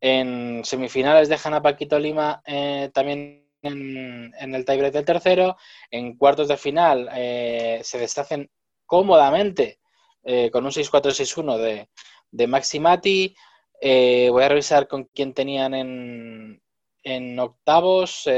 en 0.00 0.64
semifinales 0.64 1.28
dejan 1.28 1.54
a 1.54 1.62
Paquito 1.62 1.98
Lima 1.98 2.42
eh, 2.46 2.90
también 2.94 3.48
en, 3.62 4.54
el 4.54 4.64
tiebreak 4.64 4.92
del 4.92 5.04
tercero. 5.04 5.56
En 5.90 6.16
cuartos 6.16 6.48
de 6.48 6.56
final 6.56 7.08
eh, 7.12 7.80
se 7.82 7.98
deshacen 7.98 8.50
cómodamente 8.86 9.80
eh, 10.24 10.50
con 10.50 10.64
un 10.64 10.70
6-4-6-1 10.70 11.58
de, 11.58 11.88
de 12.30 12.46
Maximati. 12.46 13.34
voy 13.80 14.42
a 14.42 14.48
revisar 14.48 14.88
con 14.88 15.04
quién 15.14 15.34
tenían 15.34 15.74
en, 15.74 16.62
en 17.02 17.38
octavos. 17.38 18.26
a 18.26 18.30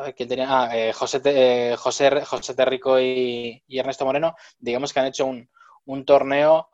ver, 0.00 0.14
¿quién 0.16 0.28
tenía? 0.28 0.46
Ah, 0.48 0.92
José, 0.94 1.76
José, 1.76 2.24
José 2.24 2.54
Terrico 2.54 3.00
y, 3.00 3.62
Ernesto 3.68 4.04
Moreno. 4.04 4.34
Digamos 4.58 4.92
que 4.92 5.00
han 5.00 5.06
hecho 5.06 5.26
un, 5.26 5.48
un 5.86 6.04
torneo 6.04 6.68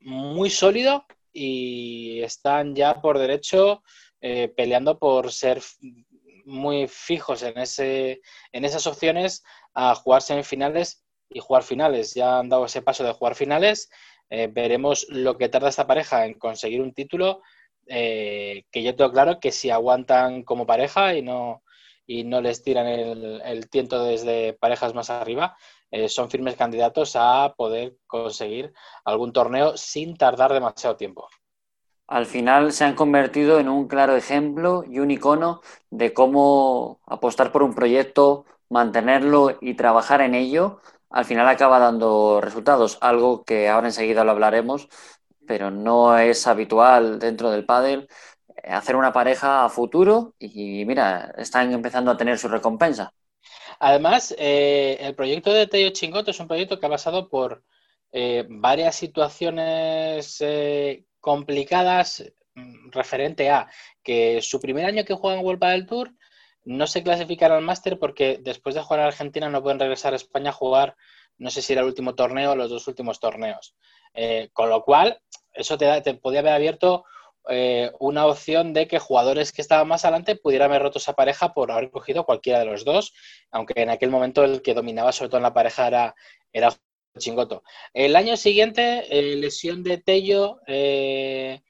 muy 0.00 0.50
sólido 0.50 1.06
y 1.32 2.22
están 2.22 2.74
ya 2.74 3.00
por 3.00 3.18
derecho 3.18 3.82
eh, 4.20 4.48
peleando 4.48 4.98
por 4.98 5.30
ser 5.30 5.62
muy 6.46 6.88
fijos 6.88 7.42
en, 7.42 7.58
ese, 7.58 8.22
en 8.52 8.64
esas 8.64 8.86
opciones 8.86 9.44
a 9.74 9.94
jugar 9.94 10.22
semifinales 10.22 11.04
y 11.28 11.40
jugar 11.40 11.62
finales. 11.62 12.14
Ya 12.14 12.38
han 12.38 12.48
dado 12.48 12.66
ese 12.66 12.82
paso 12.82 13.04
de 13.04 13.12
jugar 13.12 13.34
finales. 13.34 13.90
Eh, 14.30 14.48
veremos 14.50 15.06
lo 15.08 15.36
que 15.36 15.48
tarda 15.48 15.68
esta 15.68 15.86
pareja 15.86 16.26
en 16.26 16.34
conseguir 16.34 16.80
un 16.80 16.92
título. 16.92 17.42
Eh, 17.88 18.64
que 18.70 18.82
yo 18.82 18.96
tengo 18.96 19.12
claro 19.12 19.38
que 19.40 19.52
si 19.52 19.70
aguantan 19.70 20.42
como 20.42 20.66
pareja 20.66 21.14
y 21.14 21.22
no, 21.22 21.62
y 22.06 22.24
no 22.24 22.40
les 22.40 22.62
tiran 22.62 22.86
el, 22.86 23.40
el 23.44 23.70
tiento 23.70 24.04
desde 24.04 24.54
parejas 24.54 24.94
más 24.94 25.10
arriba, 25.10 25.56
son 26.08 26.30
firmes 26.30 26.56
candidatos 26.56 27.14
a 27.14 27.54
poder 27.56 27.96
conseguir 28.06 28.72
algún 29.04 29.32
torneo 29.32 29.76
sin 29.76 30.16
tardar 30.16 30.52
demasiado 30.52 30.96
tiempo 30.96 31.28
al 32.06 32.26
final 32.26 32.72
se 32.72 32.84
han 32.84 32.94
convertido 32.94 33.58
en 33.58 33.68
un 33.68 33.88
claro 33.88 34.16
ejemplo 34.16 34.84
y 34.88 35.00
un 35.00 35.10
icono 35.10 35.60
de 35.90 36.12
cómo 36.12 37.00
apostar 37.06 37.52
por 37.52 37.62
un 37.62 37.74
proyecto, 37.74 38.44
mantenerlo 38.68 39.58
y 39.60 39.74
trabajar 39.74 40.20
en 40.20 40.34
ello, 40.34 40.80
al 41.16 41.24
final 41.24 41.48
acaba 41.48 41.78
dando 41.78 42.42
resultados, 42.42 42.98
algo 43.00 43.42
que 43.42 43.70
ahora 43.70 43.86
enseguida 43.86 44.22
lo 44.22 44.32
hablaremos, 44.32 44.86
pero 45.46 45.70
no 45.70 46.18
es 46.18 46.46
habitual 46.46 47.18
dentro 47.18 47.50
del 47.50 47.64
pádel 47.64 48.06
eh, 48.62 48.70
hacer 48.70 48.96
una 48.96 49.14
pareja 49.14 49.64
a 49.64 49.70
futuro 49.70 50.34
y 50.38 50.84
mira, 50.84 51.32
están 51.38 51.72
empezando 51.72 52.10
a 52.10 52.18
tener 52.18 52.38
su 52.38 52.48
recompensa. 52.48 53.14
Además, 53.78 54.34
eh, 54.36 54.98
el 55.00 55.14
proyecto 55.14 55.54
de 55.54 55.66
Teo 55.66 55.88
Chingoto 55.88 56.32
es 56.32 56.40
un 56.40 56.48
proyecto 56.48 56.78
que 56.78 56.84
ha 56.84 56.90
pasado 56.90 57.30
por 57.30 57.64
eh, 58.12 58.44
varias 58.50 58.94
situaciones 58.96 60.44
complicadas 61.18 62.30
mm, 62.54 62.90
referente 62.90 63.48
a 63.48 63.66
que 64.02 64.42
su 64.42 64.60
primer 64.60 64.84
año 64.84 65.06
que 65.06 65.14
juega 65.14 65.38
en 65.38 65.46
World 65.46 65.64
del 65.64 65.86
Tour 65.86 66.12
no 66.66 66.86
se 66.86 67.02
clasificará 67.02 67.56
al 67.56 67.62
máster 67.62 67.98
porque 67.98 68.38
después 68.42 68.74
de 68.74 68.82
jugar 68.82 69.00
a 69.00 69.06
Argentina 69.06 69.48
no 69.48 69.62
pueden 69.62 69.78
regresar 69.78 70.12
a 70.12 70.16
España 70.16 70.50
a 70.50 70.52
jugar, 70.52 70.96
no 71.38 71.50
sé 71.50 71.62
si 71.62 71.72
era 71.72 71.82
el 71.82 71.88
último 71.88 72.14
torneo 72.14 72.52
o 72.52 72.56
los 72.56 72.68
dos 72.68 72.86
últimos 72.88 73.20
torneos. 73.20 73.74
Eh, 74.14 74.50
con 74.52 74.68
lo 74.68 74.82
cual, 74.82 75.20
eso 75.54 75.78
te, 75.78 76.00
te 76.02 76.14
podía 76.14 76.40
haber 76.40 76.52
abierto 76.52 77.04
eh, 77.48 77.92
una 78.00 78.26
opción 78.26 78.72
de 78.72 78.88
que 78.88 78.98
jugadores 78.98 79.52
que 79.52 79.62
estaban 79.62 79.86
más 79.86 80.04
adelante 80.04 80.34
pudieran 80.34 80.70
haber 80.70 80.82
roto 80.82 80.98
esa 80.98 81.12
pareja 81.12 81.54
por 81.54 81.70
haber 81.70 81.90
cogido 81.90 82.24
cualquiera 82.24 82.58
de 82.58 82.64
los 82.64 82.84
dos, 82.84 83.14
aunque 83.52 83.80
en 83.80 83.90
aquel 83.90 84.10
momento 84.10 84.42
el 84.42 84.62
que 84.62 84.74
dominaba 84.74 85.12
sobre 85.12 85.28
todo 85.28 85.38
en 85.38 85.44
la 85.44 85.54
pareja 85.54 85.86
era, 85.86 86.14
era 86.52 86.76
Chingoto. 87.16 87.62
El 87.94 88.16
año 88.16 88.36
siguiente, 88.36 89.06
eh, 89.10 89.36
lesión 89.36 89.82
de 89.84 89.98
Tello 89.98 90.60
eh, 90.66 91.62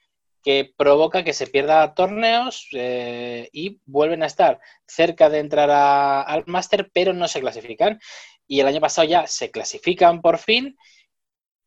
que 0.46 0.72
provoca 0.76 1.24
que 1.24 1.32
se 1.32 1.48
pierda 1.48 1.92
torneos 1.92 2.68
eh, 2.70 3.48
y 3.52 3.80
vuelven 3.84 4.22
a 4.22 4.26
estar 4.26 4.60
cerca 4.86 5.28
de 5.28 5.40
entrar 5.40 5.68
al 5.72 6.44
máster, 6.46 6.88
pero 6.94 7.12
no 7.12 7.26
se 7.26 7.40
clasifican. 7.40 7.98
Y 8.46 8.60
el 8.60 8.68
año 8.68 8.80
pasado 8.80 9.08
ya 9.08 9.26
se 9.26 9.50
clasifican 9.50 10.22
por 10.22 10.38
fin 10.38 10.78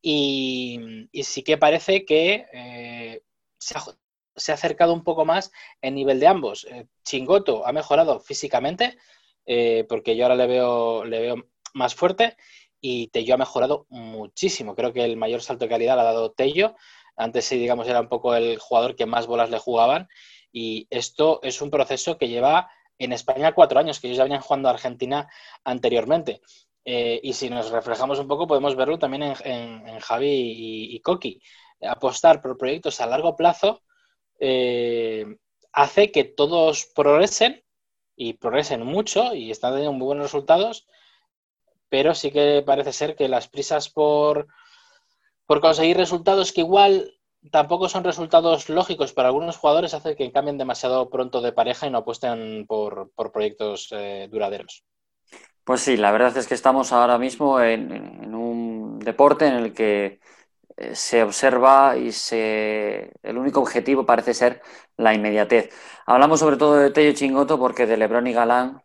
y, 0.02 1.10
sí 1.24 1.44
que 1.44 1.58
parece 1.58 2.06
que 2.06 3.22
se 3.58 3.78
ha, 3.78 4.54
acercado 4.54 4.94
un 4.94 5.04
poco 5.04 5.26
más 5.26 5.52
el 5.82 5.94
nivel 5.94 6.22
de 6.22 6.28
ambos. 6.28 6.66
Chingoto 7.04 7.68
ha 7.68 7.74
mejorado 7.74 8.22
físicamente, 8.22 8.98
porque 9.90 10.16
yo 10.16 10.24
ahora 10.24 10.38
le 10.38 10.48
veo, 10.48 11.04
le 11.04 11.20
veo 11.20 11.50
más 11.74 11.96
fuerte 11.96 12.38
y 12.80 13.08
Tello 13.08 13.34
ha 13.34 13.38
mejorado 13.38 13.88
muchísimo. 13.90 14.74
Creo 14.74 14.94
que 14.94 15.04
el 15.04 15.18
mayor 15.18 15.42
salto 15.42 15.66
de 15.66 15.70
calidad 15.70 15.96
lo 15.96 16.02
ha 16.02 16.06
dado 16.06 16.32
Tello. 16.32 16.76
Antes, 17.20 17.46
sí, 17.46 17.58
digamos, 17.58 17.88
era 17.88 18.00
un 18.02 18.08
poco 18.08 18.34
el 18.36 18.58
jugador 18.60 18.96
que 18.96 19.06
más 19.06 19.28
bolas 19.28 19.50
le 19.50 19.60
jugaban. 19.60 20.08
Y 20.52 20.88
esto 20.90 21.40
es 21.44 21.62
un 21.62 21.70
proceso 21.70 22.18
que 22.18 22.30
lleva 22.30 22.72
en 22.98 23.14
España 23.14 23.54
cuatro 23.54 23.80
años, 23.80 24.00
que 24.00 24.08
ellos 24.08 24.18
ya 24.18 24.24
venían 24.24 24.42
jugando 24.42 24.70
a 24.70 24.72
Argentina 24.72 25.30
anteriormente. 25.64 26.42
Eh, 26.86 27.20
y 27.22 27.34
si 27.34 27.50
nos 27.50 27.72
reflejamos 27.72 28.20
un 28.20 28.28
poco, 28.28 28.48
podemos 28.48 28.76
verlo 28.76 28.98
también 28.98 29.36
en, 29.44 30.00
Javi 30.00 30.96
y, 30.96 31.00
Coqui. 31.02 31.42
Apostar 31.82 32.42
por 32.42 32.58
proyectos 32.58 33.00
a 33.02 33.06
largo 33.06 33.36
plazo 33.36 33.84
eh, 34.40 35.26
hace 35.72 36.12
que 36.12 36.24
todos 36.24 36.90
progresen 36.96 37.64
y 38.16 38.34
progresen 38.34 38.86
mucho 38.86 39.34
y 39.36 39.52
están 39.52 39.74
teniendo 39.74 39.94
muy 39.94 40.06
buenos 40.08 40.24
resultados 40.24 40.88
pero 41.90 42.14
sí 42.14 42.32
que 42.32 42.64
parece 42.66 42.94
ser 42.94 43.16
que 43.16 43.28
las 43.28 43.48
prisas 43.48 43.90
por, 43.90 44.48
por 45.50 45.62
conseguir 45.62 45.98
resultados 45.98 46.54
que 46.54 46.62
igual 46.62 47.12
tampoco 47.50 47.90
son 47.90 48.04
resultados 48.04 48.70
lógicos 48.70 49.14
para 49.14 49.30
algunos 49.30 49.58
jugadores 49.58 49.96
hace 49.96 50.16
que 50.16 50.32
cambien 50.32 50.60
demasiado 50.60 51.10
pronto 51.10 51.42
de 51.42 51.52
pareja 51.52 51.88
y 51.88 51.90
no 51.90 51.98
apuesten 51.98 52.68
por, 52.68 53.10
proyectos 53.34 53.88
eh, 53.90 54.28
duraderos. 54.32 54.84
Pues 55.64 55.82
sí, 55.82 55.98
la 55.98 56.12
verdad 56.12 56.38
es 56.38 56.46
que 56.46 56.54
estamos 56.54 56.94
ahora 56.94 57.18
mismo 57.18 57.60
en, 57.60 58.36
un 58.36 59.00
deporte 59.00 59.48
en 59.48 59.56
el 59.56 59.74
que 59.74 60.20
eh, 60.78 60.94
se 60.94 61.24
observa 61.24 61.98
y 61.98 62.12
se... 62.12 63.12
el 63.24 63.36
único 63.36 63.60
objetivo 63.60 64.06
parece 64.06 64.36
ser 64.36 64.62
la 64.98 65.16
inmediatez. 65.16 65.72
Hablamos 66.06 66.42
sobre 66.42 66.58
todo 66.58 66.76
de 66.76 66.92
Tello 66.92 67.14
Chingoto 67.14 67.58
porque 67.58 67.88
de 67.88 67.98
Lebron 67.98 68.28
y 68.28 68.34
Galán 68.34 68.84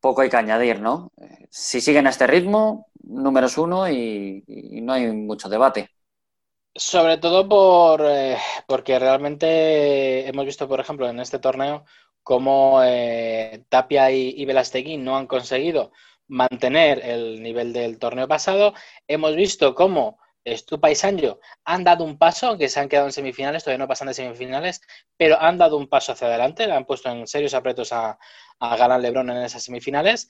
poco 0.00 0.22
hay 0.22 0.28
que 0.28 0.36
añadir, 0.36 0.80
¿no? 0.80 1.12
Si 1.50 1.80
siguen 1.80 2.08
a 2.08 2.10
este 2.10 2.26
ritmo, 2.26 2.88
números 3.04 3.58
uno 3.58 3.88
y, 3.88 4.42
no 4.82 4.92
hay 4.92 5.06
mucho 5.12 5.48
debate. 5.48 5.90
Sobre 6.74 7.18
todo 7.18 7.48
por, 7.48 8.02
eh, 8.04 8.36
porque 8.66 8.98
realmente 8.98 10.28
hemos 10.28 10.46
visto, 10.46 10.68
por 10.68 10.80
ejemplo, 10.80 11.08
en 11.08 11.18
este 11.20 11.38
torneo, 11.38 11.84
cómo 12.22 12.80
eh, 12.84 13.64
Tapia 13.68 14.10
y, 14.10 14.34
y 14.36 14.96
no 14.96 15.16
han 15.16 15.26
conseguido 15.26 15.92
mantener 16.28 17.00
el 17.04 17.42
nivel 17.42 17.72
del 17.72 17.98
torneo 17.98 18.28
pasado. 18.28 18.74
Hemos 19.08 19.34
visto 19.34 19.74
cómo 19.74 20.18
Stupa 20.46 20.90
y 20.90 20.94
Sancho 20.94 21.40
han 21.64 21.84
dado 21.84 22.04
un 22.04 22.18
paso, 22.18 22.48
aunque 22.48 22.68
se 22.68 22.80
han 22.80 22.88
quedado 22.88 23.06
en 23.06 23.12
semifinales, 23.12 23.64
todavía 23.64 23.84
no 23.84 23.88
pasan 23.88 24.08
de 24.08 24.14
semifinales, 24.14 24.80
pero 25.16 25.40
han 25.40 25.58
dado 25.58 25.76
un 25.76 25.88
paso 25.88 26.12
hacia 26.12 26.28
adelante, 26.28 26.66
le 26.66 26.74
han 26.74 26.86
puesto 26.86 27.10
en 27.10 27.26
serios 27.26 27.54
apretos 27.54 27.92
a, 27.92 28.18
a 28.60 28.76
Galán 28.76 29.02
Lebron 29.02 29.30
en 29.30 29.38
esas 29.38 29.62
semifinales 29.62 30.28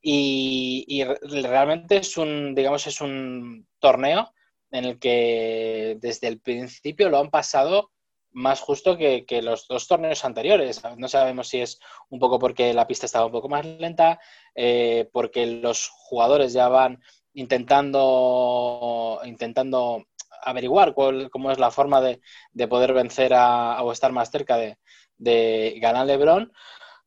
y, 0.00 1.04
realmente 1.44 1.98
es 1.98 2.16
un, 2.16 2.54
digamos, 2.54 2.86
es 2.86 3.00
un 3.00 3.68
torneo 3.78 4.32
en 4.72 4.84
el 4.84 4.98
que 4.98 5.98
desde 6.00 6.28
el 6.28 6.40
principio 6.40 7.08
lo 7.10 7.18
han 7.18 7.30
pasado 7.30 7.90
más 8.32 8.60
justo 8.60 8.96
que, 8.96 9.24
los 9.42 9.68
dos 9.68 9.86
torneos 9.86 10.24
anteriores. 10.24 10.82
No 10.96 11.08
sabemos 11.08 11.48
si 11.48 11.60
es 11.60 11.78
un 12.08 12.18
poco 12.18 12.38
porque 12.38 12.72
la 12.72 12.86
pista 12.86 13.06
estaba 13.06 13.26
un 13.26 13.32
poco 13.32 13.48
más 13.48 13.64
lenta, 13.64 14.18
eh, 14.54 15.08
porque 15.12 15.46
los 15.46 15.88
jugadores 15.88 16.52
ya 16.52 16.68
van 16.68 17.00
intentando, 17.34 19.20
intentando 19.24 20.04
averiguar 20.42 20.94
cuál, 20.94 21.30
cómo 21.30 21.50
es 21.50 21.58
la 21.58 21.70
forma 21.70 22.00
de, 22.00 22.20
poder 22.68 22.92
vencer 22.94 23.32
a, 23.34 23.82
o 23.82 23.92
estar 23.92 24.12
más 24.12 24.30
cerca 24.30 24.56
de, 24.56 24.78
de 25.16 25.78
Galán 25.80 26.06
Lebron, 26.06 26.52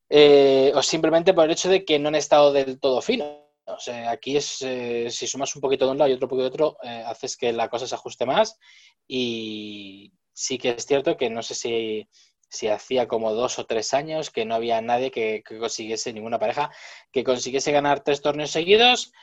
eh, 0.10 0.72
o 0.76 0.82
simplemente 0.82 1.34
por 1.34 1.46
el 1.46 1.52
hecho 1.52 1.70
de 1.70 1.84
que 1.84 2.00
no 2.00 2.10
han 2.10 2.16
estado 2.16 2.54
del 2.54 2.80
todo 2.80 3.02
fino. 3.02 3.45
O 3.66 3.80
sea, 3.80 4.12
aquí 4.12 4.38
es, 4.38 4.62
eh, 4.62 5.08
si 5.10 5.28
sumas 5.28 5.56
un 5.56 5.62
poquito 5.62 5.86
de 5.86 5.92
un 5.92 5.98
lado 5.98 6.10
y 6.10 6.14
otro 6.14 6.28
poquito 6.28 6.44
de 6.44 6.50
otro, 6.50 6.78
eh, 6.84 7.04
haces 7.06 7.36
que 7.36 7.52
la 7.52 7.70
cosa 7.70 7.88
se 7.88 7.96
ajuste 7.96 8.26
más. 8.26 8.60
Y, 9.08 10.14
sí 10.36 10.58
que 10.58 10.72
es 10.72 10.86
cierto 10.86 11.18
que 11.18 11.30
no 11.30 11.42
sé 11.42 11.56
si, 11.56 12.08
si 12.50 12.68
hacía 12.68 13.08
como 13.08 13.34
dos 13.34 13.58
o 13.58 13.66
tres 13.66 13.94
años 13.94 14.30
que 14.30 14.46
no 14.46 14.54
había 14.56 14.82
nadie 14.82 15.10
que, 15.10 15.44
consiguiese, 15.60 16.14
ninguna 16.14 16.38
pareja, 16.38 16.70
que 17.12 17.24
consiguiese 17.24 17.72
ganar 17.72 18.04
tres 18.04 18.22
torneos 18.22 18.52
seguidos, 18.52 19.14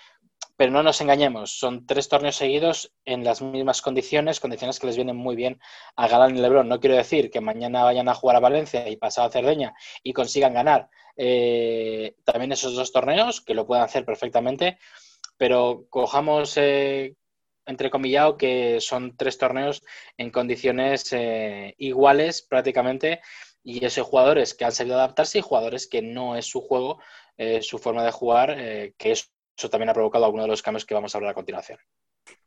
pero 0.63 0.71
no 0.71 0.85
nos 0.85 1.01
engañemos, 1.01 1.59
son 1.59 1.87
tres 1.87 2.09
torneos 2.09 2.37
seguidos 2.37 2.95
en 3.05 3.25
las 3.25 3.43
mismas 3.43 3.83
condiciones, 3.83 4.39
condiciones 4.39 4.79
que 4.79 4.87
les 4.87 4.95
vienen 4.95 5.17
muy 5.17 5.35
bien 5.35 5.59
a 5.97 6.07
Galán 6.07 6.37
y 6.37 6.41
Lebrón. 6.41 6.69
No 6.69 6.79
quiero 6.79 6.95
decir 6.95 7.33
que 7.33 7.41
mañana 7.41 7.83
vayan 7.83 8.09
a 8.09 8.15
jugar 8.15 8.37
a 8.37 8.39
Valencia 8.39 8.89
y 8.89 8.95
pasado 8.95 9.27
a 9.27 9.33
Cerdeña 9.33 9.75
y 10.05 10.13
consigan 10.13 10.55
ganar 10.55 10.89
eh, 11.17 12.15
también 12.23 12.53
esos 12.53 12.77
dos 12.77 12.93
torneos, 12.93 13.41
que 13.41 13.55
lo 13.55 13.67
puedan 13.67 13.83
hacer 13.83 14.05
perfectamente, 14.05 14.79
pero 15.37 15.87
cojamos 15.91 16.57
eh, 16.57 17.17
entrecomillado 17.67 18.37
que 18.37 18.81
son 18.81 19.17
tres 19.17 19.39
torneos 19.39 19.83
en 20.17 20.31
condiciones 20.31 21.13
eh, 21.13 21.75
iguales 21.79 22.41
prácticamente 22.41 23.21
y 23.65 23.85
esos 23.85 24.07
jugadores 24.07 24.55
que 24.55 24.65
han 24.65 24.71
sabido 24.71 24.95
adaptarse 24.95 25.39
y 25.39 25.43
jugadores 25.43 25.89
que 25.89 26.03
no 26.03 26.37
es 26.37 26.47
su 26.47 26.61
juego, 26.61 27.01
eh, 27.37 27.63
su 27.63 27.81
forma 27.81 28.05
de 28.05 28.13
jugar, 28.13 28.57
que 28.97 29.11
eso, 29.63 29.71
también 29.71 29.91
ha 29.91 29.95
provocado 29.95 30.25
algunos 30.25 30.45
de 30.45 30.51
los 30.51 30.63
cambios 30.63 30.85
que 30.85 30.95
vamos 30.95 31.15
a 31.15 31.19
hablar 31.19 31.31
a 31.31 31.35
continuación. 31.35 31.79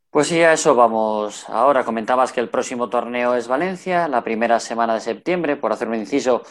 Pues 0.10 0.28
sí, 0.28 0.42
a 0.42 0.54
eso 0.54 0.76
vamos. 0.76 1.48
Ahora 1.50 1.86
comentabas 1.86 2.34
que 2.34 2.42
el 2.42 2.50
próximo 2.50 2.90
torneo 2.90 3.36
es 3.36 3.48
Valencia, 3.48 4.08
la 4.10 4.24
primera 4.24 4.60
semana 4.60 4.96
de 4.96 5.00
septiembre, 5.00 5.56
por 5.56 5.72
hacer 5.72 5.88
un 5.88 5.96
inciso, 5.96 6.44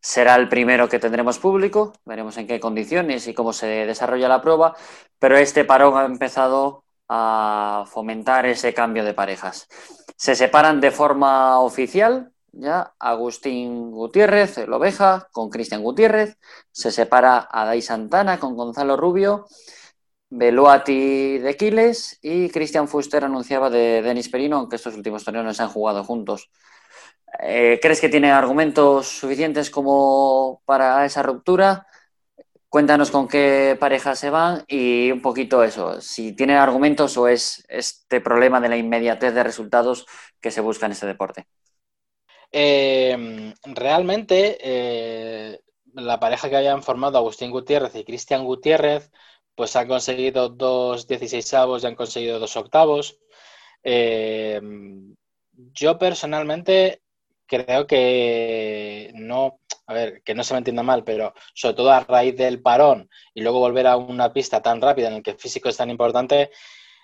será 0.00 0.36
el 0.36 0.48
primero 0.48 0.88
que 0.88 1.00
tendremos 1.00 1.38
público, 1.38 1.92
veremos 2.04 2.36
en 2.36 2.46
qué 2.46 2.60
condiciones 2.60 3.26
y 3.26 3.34
cómo 3.34 3.52
se 3.52 3.66
desarrolla 3.66 4.28
la 4.28 4.40
prueba, 4.40 4.76
pero 5.18 5.36
este 5.36 5.64
parón 5.64 5.96
ha 5.96 6.04
empezado 6.04 6.84
a 7.08 7.84
fomentar 7.86 8.46
ese 8.46 8.74
cambio 8.74 9.04
de 9.04 9.14
parejas. 9.14 9.68
Se 10.16 10.34
separan 10.34 10.80
de 10.80 10.90
forma 10.90 11.60
oficial, 11.60 12.32
ya 12.52 12.92
Agustín 12.98 13.90
Gutiérrez, 13.90 14.58
el 14.58 14.72
oveja, 14.72 15.28
con 15.32 15.50
Cristian 15.50 15.82
Gutiérrez, 15.82 16.38
se 16.70 16.90
separa 16.90 17.48
Adai 17.50 17.82
Santana 17.82 18.38
con 18.38 18.56
Gonzalo 18.56 18.96
Rubio, 18.96 19.46
Beluati 20.34 21.38
de 21.38 21.56
Quiles 21.58 22.18
y 22.22 22.48
Cristian 22.48 22.88
Fuster 22.88 23.22
anunciaba 23.22 23.68
de 23.68 24.00
Denis 24.00 24.30
Perino, 24.30 24.56
aunque 24.56 24.76
estos 24.76 24.94
últimos 24.94 25.24
torneos 25.24 25.44
no 25.44 25.52
se 25.52 25.62
han 25.62 25.68
jugado 25.68 26.04
juntos. 26.04 26.48
Eh, 27.38 27.78
¿Crees 27.82 28.00
que 28.00 28.08
tiene 28.08 28.32
argumentos 28.32 29.08
suficientes 29.08 29.68
como 29.68 30.62
para 30.64 31.04
esa 31.04 31.22
ruptura? 31.22 31.86
Cuéntanos 32.70 33.10
con 33.10 33.28
qué 33.28 33.76
parejas 33.78 34.18
se 34.18 34.30
van 34.30 34.64
y 34.66 35.12
un 35.12 35.20
poquito 35.20 35.62
eso, 35.62 36.00
si 36.00 36.32
tienen 36.34 36.56
argumentos 36.56 37.14
o 37.18 37.28
es 37.28 37.66
este 37.68 38.22
problema 38.22 38.58
de 38.58 38.70
la 38.70 38.78
inmediatez 38.78 39.34
de 39.34 39.42
resultados 39.42 40.06
que 40.40 40.50
se 40.50 40.62
busca 40.62 40.86
en 40.86 40.92
este 40.92 41.06
deporte. 41.06 41.46
Eh, 42.50 43.52
realmente, 43.64 44.56
eh, 44.62 45.60
la 45.92 46.18
pareja 46.18 46.48
que 46.48 46.56
habían 46.56 46.82
formado 46.82 47.18
Agustín 47.18 47.50
Gutiérrez 47.50 47.94
y 47.96 48.04
Cristian 48.04 48.44
Gutiérrez, 48.44 49.10
pues 49.54 49.76
han 49.76 49.88
conseguido 49.88 50.48
dos 50.48 51.06
16 51.06 51.54
avos 51.54 51.82
y 51.82 51.86
han 51.86 51.94
conseguido 51.94 52.38
dos 52.38 52.56
octavos. 52.56 53.18
Eh, 53.82 54.60
yo 55.72 55.98
personalmente 55.98 57.02
creo 57.46 57.86
que 57.86 59.12
no, 59.14 59.60
a 59.86 59.94
ver, 59.94 60.22
que 60.22 60.34
no 60.34 60.44
se 60.44 60.54
me 60.54 60.58
entienda 60.58 60.82
mal, 60.82 61.04
pero 61.04 61.34
sobre 61.54 61.74
todo 61.74 61.90
a 61.92 62.00
raíz 62.00 62.36
del 62.36 62.62
parón 62.62 63.10
y 63.34 63.42
luego 63.42 63.58
volver 63.58 63.86
a 63.86 63.96
una 63.96 64.32
pista 64.32 64.62
tan 64.62 64.80
rápida 64.80 65.08
en 65.08 65.14
la 65.14 65.20
que 65.20 65.32
el 65.32 65.38
físico 65.38 65.68
es 65.68 65.76
tan 65.76 65.90
importante, 65.90 66.50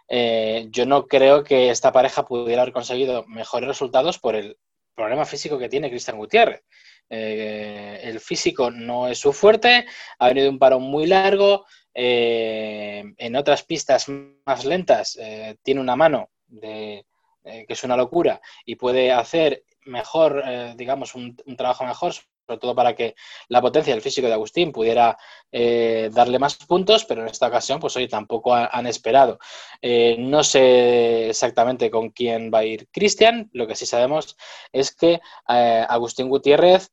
eh, 0.09 0.67
yo 0.71 0.87
no 0.87 1.07
creo 1.07 1.45
que 1.45 1.71
esta 1.71 1.93
pareja 1.93 2.25
pudiera 2.25 2.63
haber 2.63 2.73
conseguido 2.73 3.25
mejores 3.27 3.69
resultados 3.69 4.19
por 4.19 4.37
el 4.37 4.57
problema 4.95 5.27
físico 5.27 5.59
que 5.59 5.69
tiene 5.69 5.91
Cristian 5.91 6.17
Gutiérrez. 6.17 6.63
Eh, 7.11 8.01
el 8.03 8.21
físico 8.21 8.71
no 8.71 9.09
es 9.09 9.19
su 9.19 9.33
fuerte, 9.33 9.87
ha 10.19 10.29
venido 10.29 10.51
un 10.51 10.59
parón 10.59 10.83
muy 10.83 11.07
largo, 11.07 11.67
eh, 12.01 13.03
en 13.17 13.37
otras 13.37 13.65
pistas 13.65 14.07
más 14.47 14.65
lentas 14.65 15.19
tiene 15.63 15.81
una 15.81 15.97
mano 15.97 16.31
de, 16.47 17.05
que 17.43 17.67
es 17.69 17.83
una 17.83 17.97
locura 17.97 18.41
y 18.65 18.77
puede 18.77 19.11
hacer 19.11 19.65
mejor, 19.87 20.45
digamos, 20.77 21.15
un, 21.15 21.37
trabajo 21.57 21.85
mejor, 21.85 22.15
sobre 22.49 22.61
todo 22.61 22.75
para 22.75 22.95
que 22.95 23.15
la 23.49 23.61
potencia 23.61 23.93
del 23.93 24.03
físico 24.03 24.27
de 24.27 24.33
Agustín 24.33 24.73
pudiera 24.73 25.19
eh, 25.53 26.09
darle 26.11 26.39
más 26.39 26.57
puntos, 26.57 27.05
pero 27.05 27.21
en 27.21 27.29
esta 27.29 27.49
ocasión, 27.49 27.79
pues 27.79 27.95
hoy 27.97 28.09
tampoco 28.09 28.55
han 28.55 28.87
esperado. 28.87 29.39
Eh, 29.83 30.17
no 30.19 30.43
sé 30.43 31.29
exactamente 31.29 31.91
con 31.91 32.09
quién 32.09 32.51
va 32.53 32.61
a 32.61 32.65
ir 32.65 32.89
Cristian, 32.91 33.51
lo 33.53 33.67
que 33.67 33.77
sí 33.77 33.85
sabemos 33.85 34.37
es 34.73 34.95
que 34.95 35.21
eh, 35.49 35.87
Agustín 35.87 36.31
Gutiérrez 36.31 36.91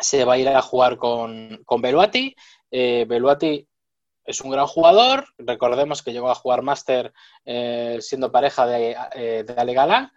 se 0.00 0.24
va 0.24 0.34
a 0.34 0.38
ir 0.38 0.48
a 0.48 0.62
jugar 0.62 0.96
con, 0.96 1.62
con 1.64 1.80
Beluati. 1.80 2.34
Beluati 2.72 3.66
es 4.30 4.40
un 4.40 4.50
gran 4.50 4.66
jugador, 4.66 5.26
recordemos 5.38 6.02
que 6.02 6.12
llegó 6.12 6.30
a 6.30 6.34
jugar 6.34 6.62
máster 6.62 7.12
siendo 8.00 8.32
pareja 8.32 8.66
de, 8.66 8.96
de 9.46 9.54
Ale 9.56 9.74
Galán. 9.74 10.12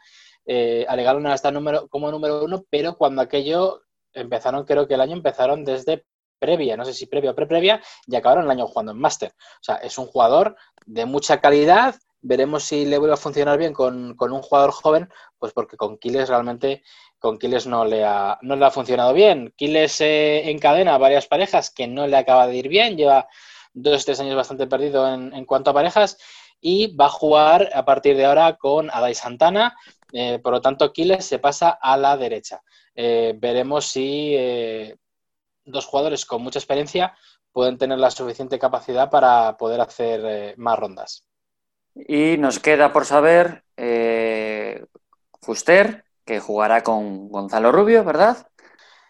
Eh, 0.45 0.85
está 1.33 1.51
número, 1.51 1.87
como 1.87 2.11
número 2.11 2.43
uno, 2.43 2.65
pero 2.69 2.97
cuando 2.97 3.21
aquello 3.21 3.81
empezaron, 4.13 4.65
creo 4.65 4.87
que 4.87 4.95
el 4.95 5.01
año 5.01 5.13
empezaron 5.13 5.63
desde 5.63 6.05
previa, 6.39 6.75
no 6.75 6.85
sé 6.85 6.93
si 6.93 7.05
previa 7.05 7.31
o 7.31 7.35
pre-previa, 7.35 7.81
y 8.05 8.15
acabaron 8.15 8.45
el 8.45 8.51
año 8.51 8.67
jugando 8.67 8.91
en 8.91 8.99
máster. 8.99 9.31
O 9.31 9.63
sea, 9.63 9.75
es 9.75 9.97
un 9.97 10.07
jugador 10.07 10.55
de 10.85 11.05
mucha 11.05 11.39
calidad. 11.39 11.95
Veremos 12.21 12.63
si 12.63 12.85
le 12.85 12.97
vuelve 12.97 13.13
a 13.13 13.17
funcionar 13.17 13.57
bien 13.57 13.73
con, 13.73 14.15
un 14.19 14.41
jugador 14.41 14.71
joven, 14.71 15.09
pues 15.39 15.53
porque 15.53 15.77
con 15.77 15.97
Kiles 15.97 16.29
realmente 16.29 16.83
con 17.19 17.37
Kiles 17.37 17.67
no 17.67 17.85
le 17.85 18.03
ha, 18.03 18.37
no 18.41 18.55
le 18.55 18.65
ha 18.65 18.71
funcionado 18.71 19.13
bien. 19.13 19.53
Kiles 19.55 20.01
eh, 20.01 20.49
encadena 20.49 20.97
varias 20.97 21.27
parejas 21.27 21.69
que 21.69 21.87
no 21.87 22.07
le 22.07 22.17
acaba 22.17 22.47
de 22.47 22.57
ir 22.57 22.67
bien, 22.67 22.97
lleva 22.97 23.27
dos, 23.73 24.05
tres 24.05 24.19
años 24.19 24.35
bastante 24.35 24.67
perdido 24.67 25.11
en, 25.11 25.33
en 25.33 25.45
cuanto 25.45 25.71
a 25.71 25.73
parejas 25.73 26.17
y 26.63 26.95
va 26.95 27.07
a 27.07 27.09
jugar 27.09 27.69
a 27.73 27.83
partir 27.83 28.15
de 28.15 28.25
ahora 28.25 28.55
con 28.55 28.89
Adai 28.89 29.13
Santana. 29.13 29.75
Eh, 30.13 30.39
por 30.39 30.53
lo 30.53 30.61
tanto, 30.61 30.93
Kiles 30.93 31.25
se 31.25 31.39
pasa 31.39 31.77
a 31.81 31.97
la 31.97 32.15
derecha. 32.15 32.61
Eh, 32.95 33.33
veremos 33.37 33.87
si 33.87 34.33
eh, 34.37 34.95
dos 35.65 35.85
jugadores 35.85 36.25
con 36.25 36.41
mucha 36.41 36.59
experiencia 36.59 37.17
pueden 37.51 37.77
tener 37.77 37.99
la 37.99 38.11
suficiente 38.11 38.57
capacidad 38.57 39.09
para 39.09 39.57
poder 39.57 39.81
hacer 39.81 40.57
más 40.57 40.79
rondas. 40.79 41.25
Y 41.93 42.37
nos 42.37 42.59
queda 42.59 42.93
por 42.93 43.05
saber 43.05 43.63
Fuster, 45.41 46.05
que 46.25 46.39
jugará 46.39 46.81
con 46.81 47.29
Gonzalo 47.29 47.71
Rubio, 47.71 48.03
¿verdad? 48.03 48.47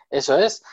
Eso 0.10 0.38
es. 0.38 0.63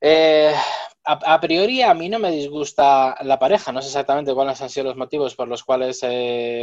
A, 0.00 1.40
priori 1.40 1.82
a 1.82 1.94
mí 1.94 2.08
no 2.08 2.18
me 2.18 2.30
disgusta 2.30 3.16
la 3.22 3.38
pareja, 3.38 3.72
no 3.72 3.80
sé 3.80 3.88
exactamente 3.88 4.34
cuáles 4.34 4.60
han 4.60 4.68
sido 4.68 4.84
los 4.84 4.96
motivos 4.96 5.34
por 5.34 5.48
los 5.48 5.64
cuales 5.64 6.00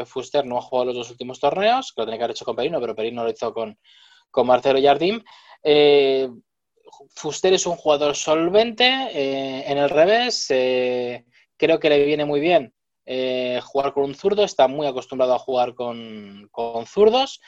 Fuster 0.06 0.46
no 0.46 0.58
ha 0.58 0.62
jugado 0.62 0.86
los 0.86 0.96
dos 0.96 1.10
últimos 1.10 1.40
torneos, 1.40 1.92
que 1.92 2.02
lo 2.02 2.06
tenía 2.06 2.20
que 2.20 2.24
haber 2.26 2.36
hecho 2.36 2.46
con 2.46 2.56
Perino, 2.56 2.80
pero 2.80 2.96
Perino 2.96 3.24
lo 3.24 3.32
hizo 3.32 3.54
con, 3.54 3.78
con 4.36 4.48
Marcelo 4.48 4.80
Yardim. 4.80 5.24
Eh, 5.64 6.30
Fuster 7.16 7.54
es 7.54 7.66
un 7.66 7.76
jugador 7.76 8.16
solvente 8.16 8.86
eh, 8.86 9.64
en 9.66 9.78
el 9.78 9.90
revés. 9.90 10.46
Eh, 10.50 11.26
creo 11.58 11.80
que 11.80 11.90
le 11.90 12.06
viene 12.06 12.26
muy 12.26 12.40
bien 12.40 12.74
jugar 13.64 13.94
con 13.94 14.04
un 14.04 14.16
zurdo. 14.16 14.44
Está 14.44 14.68
muy 14.68 14.88
acostumbrado 14.88 15.34
a 15.34 15.40
jugar 15.40 15.74
con, 15.74 16.50
zurdos. 16.86 17.42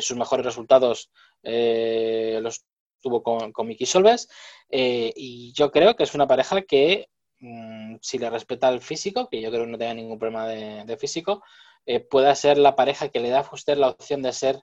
sus 0.00 0.16
mejores 0.16 0.46
resultados 0.46 1.10
los 1.42 2.64
tuvo 3.00 3.22
con, 3.22 3.52
con 3.52 3.66
Miki 3.66 3.86
Solves. 3.86 4.28
y 4.70 5.52
yo 5.54 5.70
creo 5.70 5.96
que 5.96 6.04
es 6.04 6.14
una 6.14 6.26
pareja 6.26 6.62
que, 6.62 7.08
mm, 7.40 7.96
si 8.00 8.18
le 8.18 8.30
respeta 8.30 8.68
el 8.68 8.80
físico, 8.80 9.28
que 9.28 9.40
yo 9.40 9.50
creo 9.50 9.64
que 9.64 9.70
no 9.70 9.78
tenga 9.78 9.94
ningún 9.94 10.18
problema 10.18 10.46
de, 10.46 10.96
físico, 10.96 11.42
pueda 12.10 12.34
ser 12.34 12.58
la 12.58 12.76
pareja 12.76 13.08
que 13.08 13.20
le 13.20 13.30
da 13.30 13.40
a 13.40 13.44
Fuster 13.44 13.78
la 13.78 13.88
opción 13.88 14.22
de 14.22 14.32
ser 14.32 14.60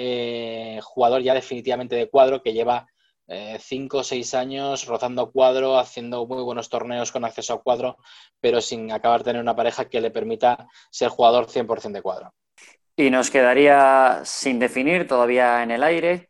eh, 0.00 0.78
jugador 0.80 1.22
ya 1.22 1.34
definitivamente 1.34 1.96
de 1.96 2.08
cuadro 2.08 2.40
que 2.40 2.52
lleva 2.52 2.86
eh, 3.26 3.58
cinco 3.60 3.98
o 3.98 4.04
seis 4.04 4.32
años 4.32 4.86
rozando 4.86 5.32
cuadro, 5.32 5.76
haciendo 5.76 6.24
muy 6.24 6.40
buenos 6.44 6.68
torneos 6.68 7.10
con 7.10 7.24
acceso 7.24 7.54
a 7.54 7.62
cuadro, 7.62 7.96
pero 8.40 8.60
sin 8.60 8.92
acabar 8.92 9.24
tener 9.24 9.42
una 9.42 9.56
pareja 9.56 9.88
que 9.88 10.00
le 10.00 10.12
permita 10.12 10.68
ser 10.92 11.08
jugador 11.08 11.48
100% 11.48 11.90
de 11.90 12.02
cuadro. 12.02 12.32
Y 12.94 13.10
nos 13.10 13.28
quedaría 13.28 14.20
sin 14.24 14.60
definir 14.60 15.08
todavía 15.08 15.64
en 15.64 15.72
el 15.72 15.82
aire, 15.82 16.28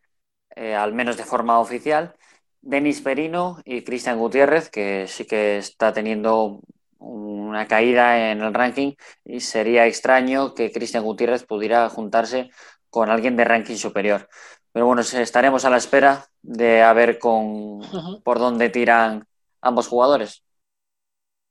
eh, 0.58 0.74
al 0.74 0.92
menos 0.92 1.16
de 1.16 1.22
forma 1.24 1.60
oficial, 1.60 2.16
Denis 2.60 3.00
Perino 3.00 3.62
y 3.64 3.82
Cristian 3.82 4.18
Gutiérrez, 4.18 4.70
que 4.70 5.06
sí 5.06 5.24
que 5.24 5.58
está 5.58 5.92
teniendo 5.92 6.60
una 6.98 7.68
caída 7.68 8.32
en 8.32 8.42
el 8.42 8.52
ranking 8.52 8.94
y 9.24 9.38
sería 9.38 9.86
extraño 9.86 10.54
que 10.54 10.72
Cristian 10.72 11.04
Gutiérrez 11.04 11.44
pudiera 11.44 11.88
juntarse 11.88 12.50
con 12.90 13.08
alguien 13.08 13.36
de 13.36 13.44
ranking 13.44 13.76
superior. 13.76 14.28
Pero 14.72 14.86
bueno, 14.86 15.02
estaremos 15.02 15.64
a 15.64 15.70
la 15.70 15.76
espera 15.76 16.26
de 16.42 16.82
a 16.82 16.92
ver 16.92 17.20
con, 17.20 17.80
por 18.24 18.40
dónde 18.40 18.68
tiran 18.68 19.26
ambos 19.60 19.86
jugadores. 19.86 20.42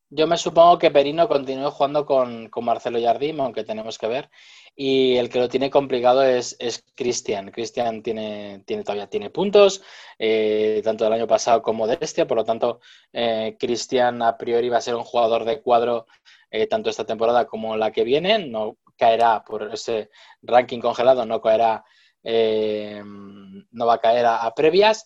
Yo 0.09 0.25
me 0.25 0.37
supongo 0.37 0.77
que 0.77 0.89
Perino 0.89 1.27
continúe 1.27 1.69
jugando 1.69 2.05
con, 2.05 2.49
Marcelo 2.61 2.97
Yardim, 2.97 3.41
aunque 3.41 3.65
tenemos 3.65 3.97
que 3.97 4.07
ver. 4.07 4.29
Y 4.73 5.17
el 5.17 5.29
que 5.29 5.39
lo 5.39 5.49
tiene 5.49 5.69
complicado 5.69 6.23
es, 6.23 6.55
Cristian. 6.95 7.51
Cristian 7.51 8.01
tiene, 8.01 8.63
tiene, 8.65 8.83
todavía 8.83 9.09
tiene 9.09 9.29
puntos, 9.31 9.83
eh, 10.17 10.81
tanto 10.83 11.03
del 11.03 11.13
año 11.13 11.27
pasado 11.27 11.61
como 11.61 11.87
de 11.87 11.97
este. 11.99 12.25
Por 12.25 12.37
lo 12.37 12.45
tanto, 12.45 12.79
eh, 13.11 13.57
Cristian 13.59 14.21
a 14.21 14.37
priori 14.37 14.69
va 14.69 14.77
a 14.77 14.81
ser 14.81 14.95
un 14.95 15.03
jugador 15.03 15.43
de 15.43 15.61
cuadro 15.61 16.05
eh, 16.51 16.67
tanto 16.67 16.89
esta 16.89 17.05
temporada 17.05 17.45
como 17.45 17.75
la 17.75 17.91
que 17.91 18.05
viene. 18.05 18.39
No 18.47 18.77
caerá 18.95 19.43
por 19.43 19.73
ese 19.73 20.09
ranking 20.41 20.79
congelado, 20.79 21.25
no 21.25 21.41
caerá, 21.41 21.83
no 22.23 23.85
va 23.85 23.95
a 23.95 23.99
caer 23.99 24.25
a 24.25 24.53
previas. 24.55 25.05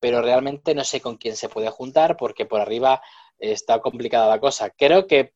pero 0.00 0.22
realmente 0.22 0.74
no 0.74 0.84
sé 0.84 1.00
con 1.00 1.16
quién 1.16 1.36
se 1.36 1.48
puede 1.48 1.70
juntar 1.70 2.16
porque 2.16 2.46
por 2.46 2.60
arriba 2.60 3.02
está 3.40 3.80
complicada 3.80 4.28
la 4.28 4.38
cosa. 4.38 4.70
Creo 4.70 5.06
que 5.06 5.32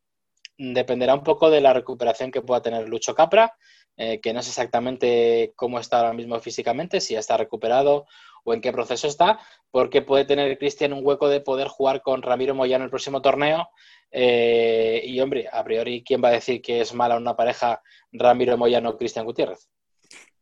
dependerá 0.59 1.15
un 1.15 1.25
poco 1.25 1.51
de 1.51 1.61
la 1.61 1.73
recuperación 1.73 2.31
que 2.31 2.43
pueda 2.43 2.63
tener 2.63 2.89
Lucho 2.89 3.15
Capra, 3.15 3.57
eh, 3.97 4.21
que 4.21 4.33
no 4.33 4.43
sé 4.43 4.51
exactamente 4.51 5.53
cómo 5.57 5.79
está 5.79 5.99
ahora 5.99 6.13
mismo 6.13 6.39
físicamente, 6.41 7.01
si 7.01 7.15
ya 7.15 7.21
está 7.21 7.37
recuperado 7.37 8.07
o 8.45 8.53
en 8.53 8.61
qué 8.61 8.73
proceso 8.73 9.07
está, 9.09 9.41
porque 9.71 10.03
puede 10.03 10.25
tener 10.25 10.59
Cristian 10.59 10.93
un 10.93 11.05
hueco 11.05 11.29
de 11.29 11.41
poder 11.41 11.69
jugar 11.69 12.03
con 12.03 12.23
Ramiro 12.23 12.55
Moyano 12.55 12.85
el 12.85 12.91
próximo 12.91 13.23
torneo. 13.23 13.69
Eh, 14.11 15.03
y 15.05 15.19
hombre, 15.21 15.49
a 15.51 15.65
priori, 15.65 16.05
¿quién 16.05 16.23
va 16.23 16.29
a 16.29 16.33
decir 16.33 16.61
que 16.61 16.81
es 16.81 16.93
mala 16.93 17.17
una 17.17 17.37
pareja 17.37 17.83
Ramiro 18.13 18.57
Moyano-Cristian 18.59 19.25
Gutiérrez? 19.25 19.71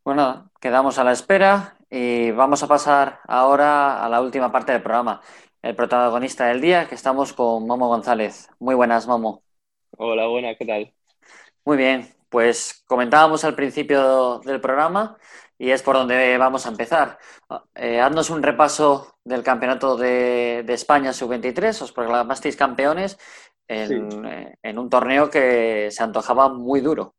Bueno, 0.03 0.51
quedamos 0.59 0.97
a 0.99 1.03
la 1.05 1.13
espera 1.13 1.77
y 1.89 2.31
vamos 2.31 2.61
a 2.61 2.67
pasar 2.67 3.21
ahora 3.25 4.03
a 4.03 4.09
la 4.09 4.21
última 4.21 4.51
parte 4.51 4.73
del 4.73 4.83
programa 4.83 5.21
el 5.63 5.75
protagonista 5.75 6.47
del 6.47 6.61
día, 6.61 6.87
que 6.87 6.95
estamos 6.95 7.31
con 7.31 7.65
Momo 7.65 7.87
González. 7.87 8.49
Muy 8.59 8.75
buenas, 8.75 9.07
Momo. 9.07 9.43
Hola, 9.97 10.27
buenas, 10.27 10.57
¿qué 10.59 10.65
tal? 10.65 10.93
Muy 11.63 11.77
bien, 11.77 12.13
pues 12.29 12.83
comentábamos 12.85 13.45
al 13.45 13.55
principio 13.55 14.39
del 14.39 14.59
programa 14.59 15.17
y 15.57 15.71
es 15.71 15.81
por 15.81 15.95
donde 15.95 16.37
vamos 16.37 16.65
a 16.65 16.69
empezar. 16.69 17.17
Eh, 17.75 18.01
haznos 18.01 18.29
un 18.29 18.43
repaso 18.43 19.15
del 19.23 19.41
campeonato 19.41 19.95
de, 19.95 20.65
España 20.67 21.13
sub-23, 21.13 21.81
os 21.81 21.93
proclamasteis 21.93 22.57
campeones 22.57 23.17
en, 23.65 24.25
eh, 24.25 24.57
en 24.61 24.77
un 24.77 24.89
torneo 24.89 25.29
que 25.29 25.89
se 25.91 26.03
antojaba 26.03 26.49
muy 26.49 26.81
duro. 26.81 27.15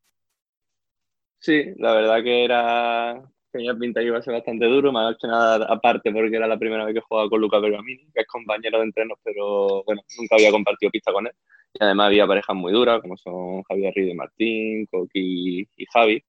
Sí, 1.38 1.72
la 1.78 1.94
verdad 1.94 2.22
que 2.22 2.44
era 2.44 3.22
tenía 3.54 3.74
pinta 3.74 4.00
que 4.00 4.06
iba 4.06 4.18
a 4.18 4.22
ser 4.22 4.34
bastante 4.34 4.66
duro, 4.66 4.92
me 4.92 4.98
ha 4.98 5.10
hecho 5.10 5.28
nada 5.28 5.64
aparte 5.66 6.10
porque 6.12 6.34
era 6.34 6.48
la 6.48 6.58
primera 6.58 6.84
vez 6.84 6.94
que 6.94 7.00
jugaba 7.00 7.30
con 7.30 7.40
Luca 7.40 7.60
Bergamini, 7.60 8.04
que 8.12 8.22
es 8.22 8.26
compañero 8.26 8.78
de 8.78 8.84
entrenos, 8.84 9.16
pero 9.22 9.84
bueno, 9.84 10.02
nunca 10.18 10.34
había 10.34 10.50
compartido 10.50 10.90
pista 10.90 11.12
con 11.12 11.28
él. 11.28 11.32
Y 11.72 11.84
además 11.84 12.06
había 12.08 12.26
parejas 12.26 12.56
muy 12.56 12.72
duras, 12.72 13.00
como 13.00 13.16
son 13.16 13.62
Javier 13.62 13.92
Ride 13.94 14.14
Martín, 14.14 14.86
Coqui 14.86 15.68
y 15.76 15.86
Javi. 15.92 16.22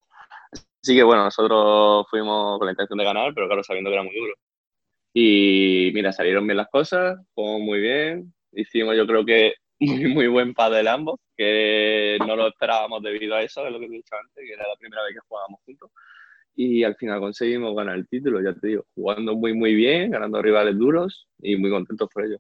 Así 0.84 0.96
que 0.96 1.04
bueno, 1.04 1.24
nosotros 1.24 2.06
fuimos 2.12 2.60
con 2.60 2.68
la 2.68 2.74
intención 2.74 2.98
de 3.00 3.06
ganar, 3.06 3.34
pero 3.34 3.48
claro, 3.48 3.64
sabiendo 3.64 3.90
que 3.90 3.96
era 3.96 4.04
muy 4.04 4.16
duro. 4.16 4.34
Y 5.14 5.92
mira, 5.96 6.12
salieron 6.12 6.46
bien 6.46 6.58
las 6.58 6.70
cosas, 6.70 7.18
jugamos 7.34 7.62
muy 7.62 7.80
bien, 7.80 8.34
hicimos 8.52 8.96
yo 8.96 9.08
creo 9.08 9.26
que 9.26 9.56
muy, 9.80 10.14
muy 10.14 10.28
buen 10.28 10.54
padel 10.54 10.88
ambos, 10.88 11.20
que 11.36 12.20
no 12.28 12.36
lo 12.36 12.48
esperábamos 12.48 13.02
debido 13.02 13.36
a 13.36 13.42
eso, 13.42 13.66
es 13.66 13.72
lo 13.72 13.80
que 13.80 13.86
he 13.86 13.90
dicho 13.90 14.16
antes, 14.16 14.44
que 14.46 14.54
era 14.54 14.68
la 14.68 14.76
primera 14.78 15.04
vez 15.04 15.14
que 15.16 15.28
jugábamos 15.28 15.60
juntos 15.66 15.90
y 16.56 16.84
al 16.84 16.96
final 16.96 17.20
conseguimos 17.20 17.76
ganar 17.76 17.96
el 17.96 18.08
título, 18.08 18.42
ya 18.42 18.54
te 18.54 18.68
digo, 18.68 18.86
jugando 18.96 19.36
muy 19.36 19.54
muy 19.54 19.76
bien, 19.76 20.12
ganando 20.12 20.42
rivales 20.42 20.78
duros 20.78 21.28
y 21.40 21.58
muy 21.58 21.70
contentos 21.70 22.10
por 22.14 22.26
ello. 22.26 22.38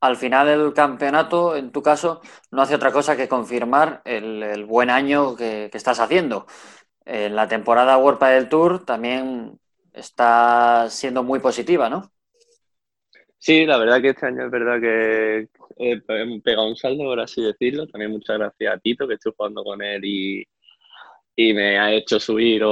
Al 0.00 0.16
final 0.16 0.46
del 0.48 0.72
campeonato, 0.72 1.56
en 1.56 1.70
tu 1.70 1.82
caso, 1.82 2.20
no 2.50 2.62
hace 2.62 2.74
otra 2.74 2.90
cosa 2.90 3.16
que 3.16 3.28
confirmar 3.28 4.02
el, 4.04 4.64
buen 4.64 4.90
año 4.90 5.36
que, 5.36 5.70
estás 5.72 6.00
haciendo. 6.00 6.46
En 7.04 7.36
la 7.36 7.46
temporada 7.46 7.98
World 7.98 8.20
del 8.20 8.48
Tour 8.48 8.84
también 8.84 9.58
está 9.92 10.88
siendo 10.88 11.22
muy 11.22 11.38
positiva, 11.38 11.88
¿no? 11.88 12.10
Sí, 13.38 13.64
la 13.64 13.76
verdad 13.76 14.00
que 14.00 14.10
este 14.10 14.26
año 14.26 14.46
es 14.46 14.50
verdad 14.50 14.80
que 14.80 15.48
hemos 15.76 16.42
pegado 16.42 16.68
un 16.68 16.76
saldo, 16.76 17.04
por 17.04 17.20
así 17.20 17.42
decirlo. 17.42 17.86
También 17.86 18.10
muchas 18.10 18.38
gracias 18.38 18.74
a 18.74 18.78
Tito, 18.78 19.06
que 19.06 19.14
estoy 19.14 19.32
jugando 19.36 19.62
con 19.64 19.82
él 19.82 20.04
y, 20.04 20.44
y 21.34 21.52
me 21.54 21.78
ha 21.78 21.92
hecho 21.92 22.20
subir 22.20 22.62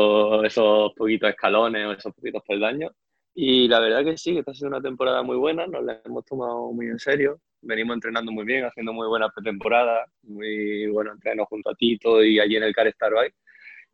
esos 0.44 0.92
poquitos 0.94 1.30
escalones 1.30 1.86
o 1.86 1.92
esos 1.92 2.14
poquitos 2.14 2.42
peldaños. 2.46 2.92
Y 3.34 3.68
la 3.68 3.80
verdad 3.80 4.04
que 4.04 4.16
sí, 4.16 4.32
que 4.32 4.40
está 4.40 4.52
siendo 4.52 4.76
una 4.76 4.82
temporada 4.82 5.22
muy 5.22 5.36
buena, 5.36 5.66
nos 5.66 5.84
la 5.84 6.00
hemos 6.04 6.24
tomado 6.24 6.72
muy 6.72 6.86
en 6.86 6.98
serio, 6.98 7.40
venimos 7.62 7.94
entrenando 7.94 8.32
muy 8.32 8.44
bien, 8.44 8.64
haciendo 8.64 8.92
muy 8.92 9.06
buena 9.06 9.28
pretemporada, 9.30 10.04
muy 10.22 10.86
bueno 10.88 11.12
entreno 11.12 11.46
junto 11.46 11.70
a 11.70 11.74
Tito 11.74 12.22
y 12.24 12.40
allí 12.40 12.56
en 12.56 12.64
el 12.64 12.74
Car 12.74 12.92
Bike. 12.98 13.34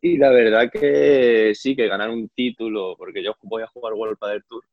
Y 0.01 0.17
la 0.17 0.29
verdad 0.31 0.69
que 0.71 1.53
sí, 1.55 1.75
que 1.75 1.87
ganar 1.87 2.09
un 2.09 2.29
título, 2.29 2.95
porque 2.97 3.23
yo 3.23 3.35
voy 3.43 3.63
a 3.63 3.67
jugar 3.67 3.93
World 3.93 4.17
del 4.21 4.43
Tour, 4.45 4.63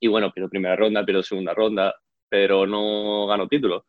y 0.00 0.06
bueno, 0.06 0.30
pero 0.34 0.48
primera 0.48 0.76
ronda, 0.76 1.04
pero 1.04 1.22
segunda 1.22 1.54
ronda, 1.54 1.94
pero 2.28 2.66
no 2.66 3.26
gano 3.26 3.48
título 3.48 3.84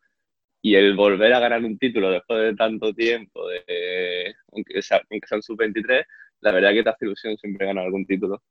y 0.62 0.74
el 0.74 0.94
volver 0.96 1.32
a 1.32 1.40
ganar 1.40 1.64
un 1.64 1.78
título 1.78 2.10
después 2.10 2.40
de 2.40 2.56
tanto 2.56 2.92
tiempo, 2.92 3.46
de, 3.48 4.34
aunque, 4.52 4.82
sea, 4.82 5.00
aunque 5.10 5.26
sean 5.26 5.42
sub-23, 5.42 6.04
la 6.40 6.52
verdad 6.52 6.72
que 6.72 6.82
te 6.82 6.90
hace 6.90 7.04
ilusión 7.06 7.36
siempre 7.38 7.66
ganar 7.66 7.84
algún 7.86 8.06
título. 8.06 8.42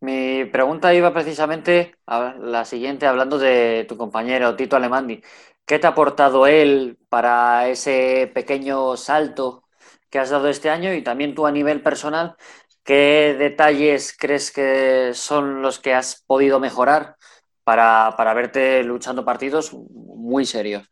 Mi 0.00 0.44
pregunta 0.46 0.94
iba 0.94 1.12
precisamente 1.12 1.94
a 2.06 2.34
la 2.38 2.64
siguiente, 2.64 3.06
hablando 3.06 3.38
de 3.38 3.84
tu 3.88 3.96
compañero 3.96 4.56
Tito 4.56 4.76
Alemandi. 4.76 5.22
¿Qué 5.66 5.78
te 5.78 5.86
ha 5.86 5.90
aportado 5.90 6.46
él 6.46 6.98
para 7.08 7.68
ese 7.68 8.30
pequeño 8.34 8.96
salto 8.96 9.64
que 10.10 10.18
has 10.18 10.30
dado 10.30 10.48
este 10.48 10.70
año 10.70 10.92
y 10.94 11.02
también 11.02 11.34
tú 11.34 11.46
a 11.46 11.52
nivel 11.52 11.82
personal? 11.82 12.36
¿Qué 12.82 13.36
detalles 13.38 14.16
crees 14.18 14.50
que 14.52 15.12
son 15.14 15.62
los 15.62 15.78
que 15.78 15.94
has 15.94 16.22
podido 16.26 16.60
mejorar 16.60 17.16
para, 17.64 18.14
para 18.16 18.34
verte 18.34 18.82
luchando 18.84 19.24
partidos 19.24 19.72
muy 19.74 20.44
serios? 20.46 20.90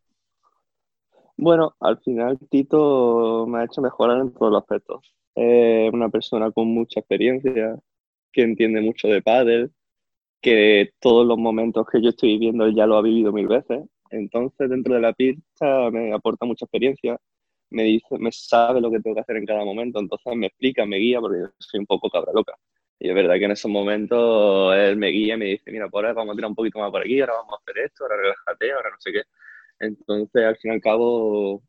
Bueno, 1.41 1.77
al 1.81 1.99
final 2.01 2.37
Tito 2.51 3.47
me 3.47 3.61
ha 3.61 3.65
hecho 3.65 3.81
mejorar 3.81 4.19
en 4.21 4.33
todos 4.35 4.51
los 4.53 4.61
aspectos. 4.61 5.15
Es 5.37 5.93
una 5.93 6.09
persona 6.09 6.51
con 6.51 6.67
mucha 6.69 6.99
experiencia, 7.01 7.79
que 8.33 8.43
entiende 8.43 8.81
mucho 8.81 9.07
de 9.09 9.23
pádel, 9.23 9.73
que 10.43 10.93
todos 11.01 11.27
los 11.27 11.39
momentos 11.39 11.87
que 11.93 12.03
yo 12.03 12.11
estoy 12.11 12.31
viviendo 12.35 12.67
él 12.67 12.75
ya 12.75 12.87
lo 12.87 12.97
ha 12.97 13.03
vivido 13.03 13.33
mil 13.33 13.49
veces. 13.49 13.83
Entonces, 14.11 14.71
dentro 14.71 14.95
de 14.95 15.01
la 15.03 15.13
pista 15.15 15.91
me 15.93 16.13
aporta 16.13 16.47
mucha 16.47 16.67
experiencia, 16.67 17.19
me 17.71 17.85
dice, 17.85 18.19
me 18.19 18.33
sabe 18.33 18.81
lo 18.81 18.91
que 18.91 19.01
tengo 19.01 19.17
que 19.17 19.23
hacer 19.23 19.37
en 19.37 19.47
cada 19.47 19.65
momento, 19.65 20.01
entonces 20.01 20.37
me 20.37 20.49
explica, 20.49 20.87
me 20.87 20.99
guía, 20.99 21.21
porque 21.21 21.41
yo 21.43 21.49
soy 21.59 21.81
un 21.81 21.87
poco 21.87 22.11
cabra 22.11 22.33
loca. 22.35 22.55
Y 23.01 23.09
es 23.11 23.15
verdad 23.15 23.37
que 23.39 23.45
en 23.47 23.53
esos 23.53 23.71
momentos 23.71 24.75
él 24.77 24.97
me 24.97 25.09
guía 25.09 25.35
y 25.35 25.39
me 25.39 25.47
dice, 25.47 25.71
mira, 25.73 25.89
por 25.89 26.05
ahora 26.05 26.15
vamos 26.15 26.35
a 26.35 26.37
tirar 26.37 26.51
un 26.51 26.57
poquito 26.57 26.81
más 26.81 26.91
por 26.91 27.03
aquí, 27.03 27.21
ahora 27.21 27.35
vamos 27.35 27.55
a 27.55 27.59
hacer 27.63 27.85
esto, 27.85 28.05
ahora 28.05 28.17
relájate, 28.19 28.73
ahora 28.73 28.91
no 28.91 28.97
sé 29.01 29.13
qué. 29.13 29.23
Entonces, 29.81 30.45
al 30.45 30.57
fin 30.57 30.73
y 30.73 30.75
al 30.75 30.81
cabo, 30.81 31.63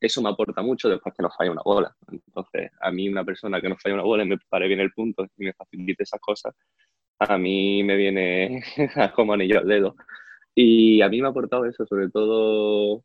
eso 0.00 0.22
me 0.22 0.30
aporta 0.30 0.62
mucho 0.62 0.88
después 0.88 1.14
que 1.14 1.22
nos 1.22 1.36
falla 1.36 1.52
una 1.52 1.62
bola. 1.64 1.96
Entonces, 2.10 2.70
a 2.80 2.90
mí 2.90 3.08
una 3.08 3.24
persona 3.24 3.60
que 3.60 3.68
nos 3.68 3.80
falla 3.82 3.94
una 3.94 4.04
bola 4.04 4.24
y 4.24 4.28
me 4.28 4.38
pare 4.48 4.68
bien 4.68 4.80
el 4.80 4.92
punto 4.92 5.24
y 5.36 5.44
me 5.44 5.52
facilite 5.54 6.02
esas 6.04 6.20
cosas, 6.20 6.54
a 7.18 7.38
mí 7.38 7.82
me 7.82 7.96
viene 7.96 8.62
como 9.14 9.32
anillo 9.34 9.58
al 9.60 9.68
dedo. 9.68 9.96
Y 10.54 11.02
a 11.02 11.08
mí 11.08 11.20
me 11.20 11.28
ha 11.28 11.30
aportado 11.30 11.64
eso, 11.66 11.86
sobre 11.86 12.10
todo 12.10 13.04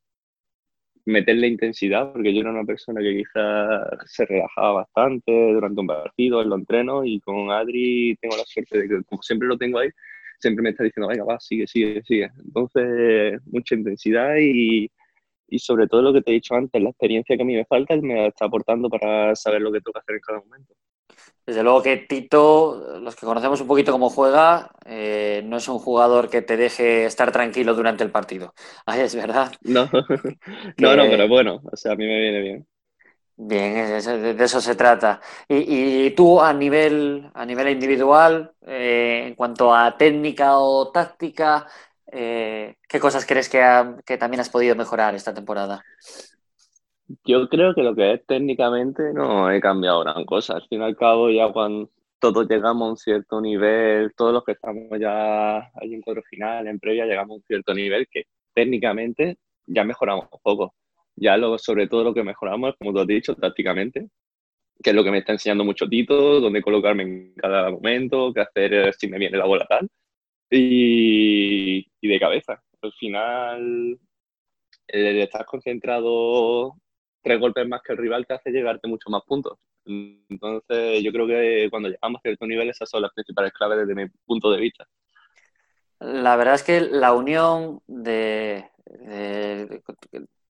meterle 1.05 1.47
intensidad, 1.47 2.11
porque 2.13 2.33
yo 2.33 2.41
era 2.41 2.51
una 2.51 2.63
persona 2.65 3.01
que 3.01 3.17
quizás 3.17 3.81
se 4.05 4.25
relajaba 4.25 4.73
bastante 4.73 5.31
durante 5.53 5.81
un 5.81 5.87
partido, 5.87 6.41
en 6.41 6.49
los 6.49 6.59
entrenos, 6.59 7.05
y 7.05 7.19
con 7.19 7.51
Adri 7.51 8.15
tengo 8.21 8.37
la 8.37 8.45
suerte 8.45 8.79
de 8.79 8.87
que, 8.87 9.03
como 9.03 9.21
siempre 9.21 9.47
lo 9.47 9.57
tengo 9.57 9.79
ahí, 9.79 9.89
siempre 10.43 10.63
me 10.63 10.69
está 10.71 10.83
diciendo, 10.83 11.07
venga, 11.07 11.23
va, 11.23 11.39
sigue, 11.39 11.65
sigue, 11.65 12.03
sigue. 12.03 12.29
Entonces, 12.45 13.39
mucha 13.45 13.75
intensidad 13.75 14.35
y, 14.39 14.91
y 15.47 15.59
sobre 15.59 15.87
todo 15.87 16.01
lo 16.01 16.13
que 16.13 16.21
te 16.21 16.31
he 16.31 16.35
dicho 16.35 16.53
antes, 16.55 16.81
la 16.81 16.89
experiencia 16.89 17.35
que 17.35 17.43
a 17.43 17.45
mí 17.45 17.55
me 17.55 17.65
falta, 17.65 17.95
me 17.95 18.27
está 18.27 18.45
aportando 18.45 18.89
para 18.89 19.35
saber 19.35 19.61
lo 19.61 19.71
que 19.71 19.79
tengo 19.79 19.93
que 19.93 19.99
hacer 19.99 20.15
en 20.15 20.21
cada 20.21 20.39
momento. 20.39 20.73
Desde 21.45 21.63
luego 21.63 21.81
que 21.81 21.97
Tito, 21.97 22.99
los 23.01 23.15
que 23.15 23.25
conocemos 23.25 23.59
un 23.61 23.67
poquito 23.67 23.91
cómo 23.91 24.09
juega, 24.09 24.71
eh, 24.85 25.41
no 25.45 25.57
es 25.57 25.67
un 25.67 25.79
jugador 25.79 26.29
que 26.29 26.41
te 26.41 26.57
deje 26.57 27.05
estar 27.05 27.31
tranquilo 27.31 27.73
durante 27.73 28.03
el 28.03 28.11
partido. 28.11 28.53
Ay, 28.85 29.01
es 29.01 29.15
verdad. 29.15 29.51
No, 29.61 29.89
no, 30.77 30.95
no, 30.95 31.03
pero 31.09 31.27
bueno, 31.27 31.61
o 31.71 31.75
sea, 31.75 31.93
a 31.93 31.95
mí 31.95 32.05
me 32.05 32.19
viene 32.19 32.41
bien. 32.41 32.67
Bien, 33.35 33.73
de 33.75 34.43
eso 34.43 34.61
se 34.61 34.75
trata. 34.75 35.19
Y, 35.49 36.11
tú 36.11 36.39
a 36.39 36.53
nivel, 36.53 37.29
a 37.33 37.45
nivel 37.45 37.69
individual, 37.69 38.53
eh, 38.61 39.23
en 39.27 39.35
cuanto 39.35 39.73
a 39.73 39.97
técnica 39.97 40.59
o 40.59 40.91
táctica, 40.91 41.65
eh, 42.11 42.75
¿qué 42.87 42.99
cosas 42.99 43.25
crees 43.25 43.49
que, 43.49 43.59
que, 44.05 44.17
también 44.17 44.41
has 44.41 44.49
podido 44.49 44.75
mejorar 44.75 45.15
esta 45.15 45.33
temporada? 45.33 45.83
Yo 47.25 47.49
creo 47.49 47.73
que 47.73 47.81
lo 47.81 47.95
que 47.95 48.13
es 48.13 48.25
técnicamente 48.25 49.13
no 49.13 49.49
he 49.49 49.59
cambiado 49.59 50.01
gran 50.01 50.25
cosa. 50.25 50.55
Al 50.55 50.67
fin 50.67 50.81
y 50.81 50.85
al 50.85 50.95
cabo, 50.95 51.31
ya 51.31 51.51
cuando 51.51 51.89
todos 52.19 52.47
llegamos 52.47 52.87
a 52.87 52.91
un 52.91 52.97
cierto 52.97 53.41
nivel, 53.41 54.13
todos 54.15 54.31
los 54.31 54.43
que 54.43 54.53
estamos 54.53 54.87
ya 54.99 55.57
ahí 55.57 55.93
en 55.93 56.01
cuadro 56.01 56.21
final, 56.23 56.67
en 56.67 56.79
previa, 56.79 57.05
llegamos 57.05 57.31
a 57.31 57.37
un 57.37 57.43
cierto 57.43 57.73
nivel 57.73 58.07
que 58.09 58.25
técnicamente 58.53 59.37
ya 59.65 59.83
mejoramos 59.83 60.27
poco. 60.41 60.73
Ya 61.15 61.37
lo, 61.37 61.57
sobre 61.57 61.87
todo 61.87 62.03
lo 62.03 62.13
que 62.13 62.23
mejoramos, 62.23 62.75
como 62.77 62.93
tú 62.93 62.99
has 62.99 63.07
dicho, 63.07 63.35
tácticamente, 63.35 64.09
que 64.81 64.89
es 64.89 64.95
lo 64.95 65.03
que 65.03 65.11
me 65.11 65.19
está 65.19 65.33
enseñando 65.33 65.63
mucho 65.63 65.87
Tito, 65.87 66.39
dónde 66.39 66.61
colocarme 66.61 67.03
en 67.03 67.33
cada 67.35 67.71
momento, 67.71 68.33
qué 68.33 68.41
hacer 68.41 68.73
eh, 68.73 68.93
si 68.97 69.07
me 69.07 69.19
viene 69.19 69.37
la 69.37 69.45
bola 69.45 69.65
tal. 69.67 69.87
Y, 70.49 71.87
y 72.01 72.07
de 72.07 72.19
cabeza. 72.19 72.61
Al 72.81 72.93
final, 72.93 73.99
el 74.87 75.19
estar 75.21 75.45
concentrado 75.45 76.75
tres 77.23 77.39
golpes 77.39 77.67
más 77.67 77.81
que 77.81 77.93
el 77.93 77.97
rival 77.97 78.27
te 78.27 78.33
hace 78.35 78.51
llegarte 78.51 78.87
mucho 78.87 79.09
más 79.09 79.23
puntos. 79.25 79.57
Entonces, 79.85 81.03
yo 81.03 81.11
creo 81.11 81.27
que 81.27 81.67
cuando 81.69 81.89
llegamos 81.89 82.19
a 82.19 82.21
cierto 82.21 82.45
nivel, 82.45 82.69
esas 82.69 82.89
son 82.89 83.01
las 83.01 83.13
principales 83.13 83.51
claves 83.53 83.79
desde 83.79 83.95
mi 83.95 84.07
punto 84.25 84.51
de 84.51 84.59
vista. 84.59 84.85
La 85.99 86.35
verdad 86.35 86.55
es 86.55 86.63
que 86.63 86.81
la 86.81 87.13
unión 87.13 87.79
de, 87.87 88.65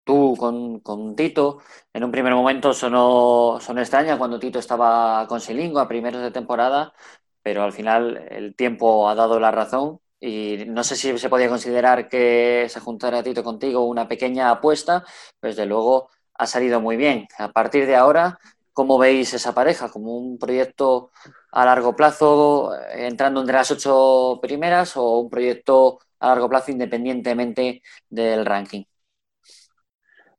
tú 0.04 0.36
con, 0.38 1.16
Tito, 1.16 1.60
en 1.94 2.04
un 2.04 2.12
primer 2.12 2.34
momento 2.34 2.74
sonó, 2.74 3.60
sonó 3.62 3.82
extraña 3.82 4.18
cuando 4.18 4.40
Tito 4.40 4.60
estaba 4.60 5.28
con 5.28 5.42
Silingo 5.42 5.80
a 5.80 5.88
primeros 5.88 6.22
de 6.22 6.32
temporada, 6.32 6.94
pero 7.42 7.64
al 7.64 7.74
final 7.74 8.18
el 8.30 8.56
tiempo 8.56 9.10
ha 9.10 9.16
dado 9.16 9.40
la 9.40 9.52
razón 9.52 10.00
y 10.20 10.66
no 10.68 10.84
sé 10.84 10.96
si 10.96 11.18
se 11.18 11.30
podía 11.30 11.50
considerar 11.50 12.08
que 12.10 12.68
se 12.70 12.80
juntara 12.80 13.24
Tito 13.24 13.44
contigo 13.44 13.86
una 13.86 14.08
pequeña 14.08 14.50
apuesta, 14.52 15.04
pues 15.40 15.56
desde 15.56 15.68
luego 15.68 16.10
ha 16.36 16.48
salido 16.48 16.80
muy 16.82 16.96
bien. 16.98 17.28
A 17.38 17.52
partir 17.52 17.86
de 17.86 17.96
ahora, 17.96 18.40
¿cómo 18.74 18.98
veis 18.98 19.34
esa 19.34 19.54
pareja? 19.54 19.90
¿Como 19.92 20.18
un 20.18 20.38
proyecto 20.40 21.12
a 21.52 21.66
largo 21.66 21.96
plazo 21.96 22.74
eh, 22.76 23.08
entrando 23.08 23.42
entre 23.42 23.56
las 23.56 23.72
ocho 23.72 24.40
primeras 24.42 24.98
o 24.98 25.20
un 25.20 25.30
proyecto 25.30 26.00
a 26.20 26.30
largo 26.30 26.50
plazo 26.50 26.72
independientemente 26.72 27.82
del 28.10 28.46
ranking? 28.46 28.84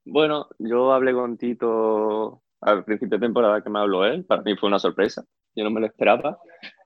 Bueno, 0.06 0.48
yo 0.58 0.92
hablé 0.92 1.12
con 1.14 1.38
Tito 1.38 2.42
al 2.60 2.84
principio 2.84 3.18
de 3.18 3.26
temporada 3.26 3.62
que 3.62 3.70
me 3.70 3.78
habló 3.78 4.04
él, 4.04 4.24
para 4.24 4.42
mí 4.42 4.56
fue 4.56 4.68
una 4.68 4.78
sorpresa, 4.78 5.24
yo 5.54 5.64
no 5.64 5.70
me 5.70 5.80
lo 5.80 5.86
esperaba. 5.86 6.38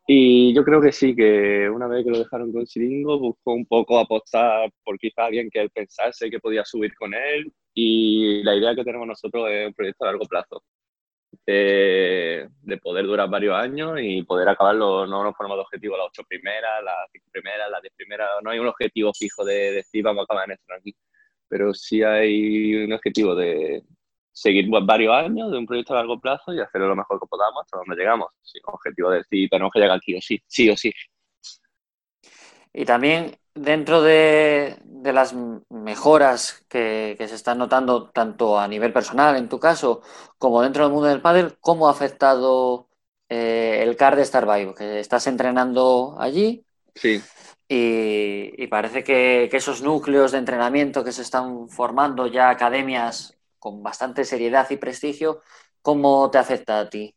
Y 0.07 0.54
yo 0.54 0.64
creo 0.64 0.81
que 0.81 0.92
sí, 0.92 1.14
que 1.14 1.68
una 1.68 1.87
vez 1.87 2.04
que 2.04 2.11
lo 2.11 2.18
dejaron 2.18 2.52
con 2.52 2.66
Siringo, 2.66 3.18
buscó 3.18 3.52
un 3.52 3.66
poco 3.66 3.98
apostar 3.98 4.70
por 4.85 4.98
quizá 4.98 5.26
alguien 5.26 5.50
que 5.50 5.61
él 5.61 5.70
pensase 5.70 6.31
que 6.31 6.40
podía 6.40 6.64
subir 6.64 6.94
con 6.94 7.12
él. 7.14 7.52
Y 7.74 8.42
la 8.42 8.57
idea 8.57 8.74
que 8.74 8.85
tenemos 8.85 9.07
nosotros 9.07 9.48
es 9.50 9.66
un 9.66 9.74
proyecto 9.74 10.04
a 10.04 10.09
largo 10.09 10.24
plazo, 10.26 10.62
de, 11.46 12.48
poder 12.83 13.07
durar 13.07 13.28
varios 13.28 13.54
años 13.54 13.98
y 14.00 14.22
poder 14.22 14.48
acabarlo, 14.48 15.07
no 15.07 15.22
nos 15.24 15.35
ponemos 15.35 15.59
de 15.59 15.62
objetivo 15.62 15.96
las 15.96 16.07
ocho 16.09 16.22
primeras, 16.28 16.83
las 16.85 16.94
cinco 17.12 17.28
primeras, 17.33 17.70
las 17.70 17.83
diez 17.83 17.92
primeras, 17.96 18.28
no 18.42 18.50
hay 18.50 18.59
un 18.59 18.68
objetivo 18.68 19.12
fijo 19.14 19.44
de 19.44 19.72
decir 19.72 20.02
vamos 20.04 20.22
a 20.22 20.24
acabar 20.24 20.44
en 20.46 20.52
esto 20.52 20.74
aquí 20.74 20.94
pero 21.48 21.74
sí 21.74 22.02
hay 22.02 22.74
un 22.84 22.92
objetivo 22.92 23.34
de 23.34 23.82
seguir 24.32 24.68
varios 24.68 25.14
años 25.14 25.50
de 25.50 25.58
un 25.58 25.66
proyecto 25.66 25.94
a 25.94 25.96
largo 25.96 26.20
plazo 26.20 26.52
y 26.52 26.61
hacerlo 26.61 26.88
lo 26.88 26.96
mejor 26.96 27.18
que 27.18 27.26
podamos 27.26 27.62
hasta 27.62 27.78
donde 27.78 27.96
llegamos. 27.96 28.28
Sin 28.42 28.62
objetivo 28.66 29.11
de 29.11 29.18
decir, 29.18 29.48
tenemos 29.50 29.72
que 29.72 29.80
llegar 29.80 29.96
aquí 29.96 30.16
o 30.16 30.20
sí, 30.20 30.40
sí 30.46 30.70
o 30.70 30.76
sí. 30.76 30.92
Y 32.72 32.84
también 32.84 33.37
dentro 33.54 34.02
de, 34.02 34.76
las 35.02 35.34
mejoras 35.70 36.64
que, 36.68 37.16
se 37.18 37.34
están 37.34 37.58
notando 37.58 38.11
tanto 38.11 38.58
a 38.58 38.68
nivel 38.68 38.92
personal, 38.92 39.37
en 39.37 39.48
tu 39.48 39.58
caso, 39.58 40.02
como 40.38 40.62
dentro 40.62 40.84
del 40.84 40.92
mundo 40.92 41.08
del 41.08 41.20
pádel, 41.20 41.56
¿cómo 41.61 41.88
ha 41.88 41.92
afectado 41.92 42.88
eh, 43.28 43.82
el 43.82 43.96
CAR 43.96 44.16
de 44.16 44.22
Star 44.22 44.46
Que 44.76 45.00
estás 45.00 45.26
entrenando 45.26 46.16
allí. 46.18 46.64
Sí. 46.94 47.20
Y, 47.68 48.66
parece 48.68 49.05
que, 49.05 49.44
esos 49.53 49.83
núcleos 49.83 50.33
de 50.33 50.38
entrenamiento 50.38 51.05
que 51.05 51.12
se 51.12 51.22
están 51.22 51.68
formando 51.68 52.27
ya 52.27 52.48
academias 52.48 53.37
con 53.59 53.83
bastante 53.83 54.24
seriedad 54.24 54.66
y 54.70 54.77
prestigio, 54.77 55.42
¿cómo 55.83 56.31
te 56.31 56.38
afecta 56.38 56.81
a 56.81 56.88
ti? 56.88 57.14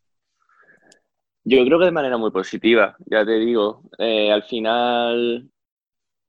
Yo 1.43 1.63
creo 1.65 1.79
que 1.79 1.85
de 1.85 1.91
manera 1.91 2.17
muy 2.17 2.31
positiva, 2.31 2.95
ya 3.05 3.25
te 3.25 3.39
digo. 3.39 3.83
Eh, 3.97 4.31
al 4.31 4.43
final, 4.43 5.49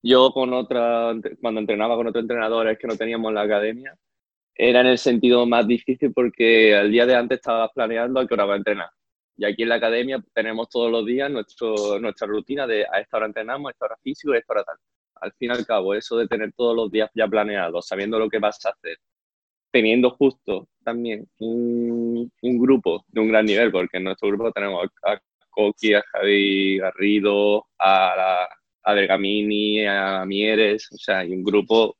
yo 0.02 0.30
con 0.32 0.52
otra, 0.54 1.12
cuando 1.40 1.60
entrenaba 1.60 1.96
con 1.96 2.06
otros 2.06 2.22
entrenadores 2.22 2.78
que 2.78 2.86
no 2.86 2.96
teníamos 2.96 3.28
en 3.28 3.34
la 3.34 3.42
academia, 3.42 3.96
era 4.54 4.80
en 4.80 4.86
el 4.86 4.98
sentido 4.98 5.46
más 5.46 5.66
difícil 5.66 6.12
porque 6.12 6.76
al 6.76 6.90
día 6.90 7.06
de 7.06 7.16
antes 7.16 7.38
estabas 7.38 7.70
planeando 7.74 8.20
a 8.20 8.26
qué 8.26 8.34
hora 8.34 8.44
va 8.44 8.54
a 8.54 8.58
entrenar. 8.58 8.90
Y 9.36 9.44
aquí 9.44 9.62
en 9.62 9.70
la 9.70 9.76
academia 9.76 10.22
tenemos 10.34 10.68
todos 10.68 10.90
los 10.90 11.06
días 11.06 11.30
nuestro, 11.30 11.98
nuestra 11.98 12.26
rutina 12.26 12.66
de 12.66 12.84
a 12.90 13.00
esta 13.00 13.16
hora 13.16 13.26
entrenamos, 13.26 13.68
a 13.68 13.72
esta 13.72 13.86
hora 13.86 13.96
físico 14.02 14.32
a 14.32 14.38
esta 14.38 14.52
hora 14.52 14.64
tal. 14.64 14.76
Al 15.16 15.32
fin 15.34 15.50
y 15.50 15.54
al 15.54 15.66
cabo, 15.66 15.94
eso 15.94 16.16
de 16.16 16.28
tener 16.28 16.52
todos 16.52 16.76
los 16.76 16.90
días 16.90 17.10
ya 17.14 17.28
planeados, 17.28 17.86
sabiendo 17.86 18.18
lo 18.18 18.28
que 18.28 18.38
vas 18.38 18.64
a 18.66 18.70
hacer, 18.70 18.98
teniendo 19.70 20.10
justo 20.10 20.68
también 20.84 21.28
un, 21.38 22.30
un 22.42 22.58
grupo 22.58 23.04
de 23.08 23.20
un 23.20 23.28
gran 23.28 23.46
nivel, 23.46 23.70
porque 23.70 23.98
en 23.98 24.04
nuestro 24.04 24.28
grupo 24.28 24.52
tenemos 24.52 24.86
a, 25.04 25.18
Coqui, 25.50 25.94
a 25.94 26.02
Javi 26.12 26.78
Garrido, 26.78 27.66
a, 27.78 28.48
a 28.82 28.94
Bergamini, 28.94 29.86
a 29.86 30.24
Mieres, 30.24 30.88
o 30.92 30.96
sea, 30.96 31.20
hay 31.20 31.32
un 31.32 31.44
grupo 31.44 31.96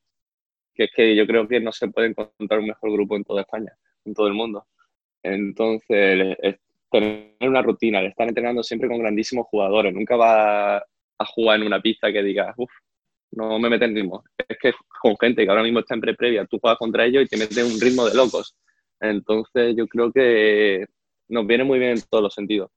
que 0.74 0.84
es 0.84 0.90
que 0.94 1.14
yo 1.14 1.26
creo 1.26 1.46
que 1.46 1.60
no 1.60 1.72
se 1.72 1.88
puede 1.88 2.08
encontrar 2.08 2.60
un 2.60 2.68
mejor 2.68 2.92
grupo 2.92 3.16
en 3.16 3.24
toda 3.24 3.42
España, 3.42 3.72
en 4.04 4.14
todo 4.14 4.26
el 4.26 4.34
mundo. 4.34 4.66
Entonces, 5.22 6.36
tener 6.92 7.34
una 7.40 7.62
rutina, 7.62 8.00
de 8.00 8.08
estar 8.08 8.28
entrenando 8.28 8.62
siempre 8.62 8.88
con 8.88 8.98
grandísimos 8.98 9.46
jugadores. 9.48 9.92
Nunca 9.92 10.16
va 10.16 10.76
a 10.76 11.24
jugar 11.34 11.60
en 11.60 11.66
una 11.66 11.80
pista 11.80 12.12
que 12.12 12.22
diga, 12.22 12.54
uff, 12.56 12.70
no 13.32 13.58
me 13.58 13.70
mete 13.70 13.86
en 13.86 13.96
ritmo. 13.96 14.22
Es 14.46 14.58
que 14.58 14.72
con 15.00 15.16
gente 15.18 15.44
que 15.44 15.50
ahora 15.50 15.62
mismo 15.62 15.80
está 15.80 15.94
en 15.94 16.02
pre-previa, 16.02 16.46
tú 16.46 16.58
juegas 16.60 16.78
contra 16.78 17.06
ellos 17.06 17.24
y 17.24 17.26
te 17.26 17.36
metes 17.36 17.58
un 17.58 17.80
ritmo 17.80 18.04
de 18.06 18.14
locos. 18.14 18.54
Entonces 19.00 19.74
yo 19.76 19.88
creo 19.88 20.12
que 20.12 20.86
nos 21.28 21.46
viene 21.46 21.64
muy 21.64 21.78
bien 21.78 21.92
en 21.92 22.02
todos 22.02 22.22
los 22.22 22.34
sentidos. 22.34 22.70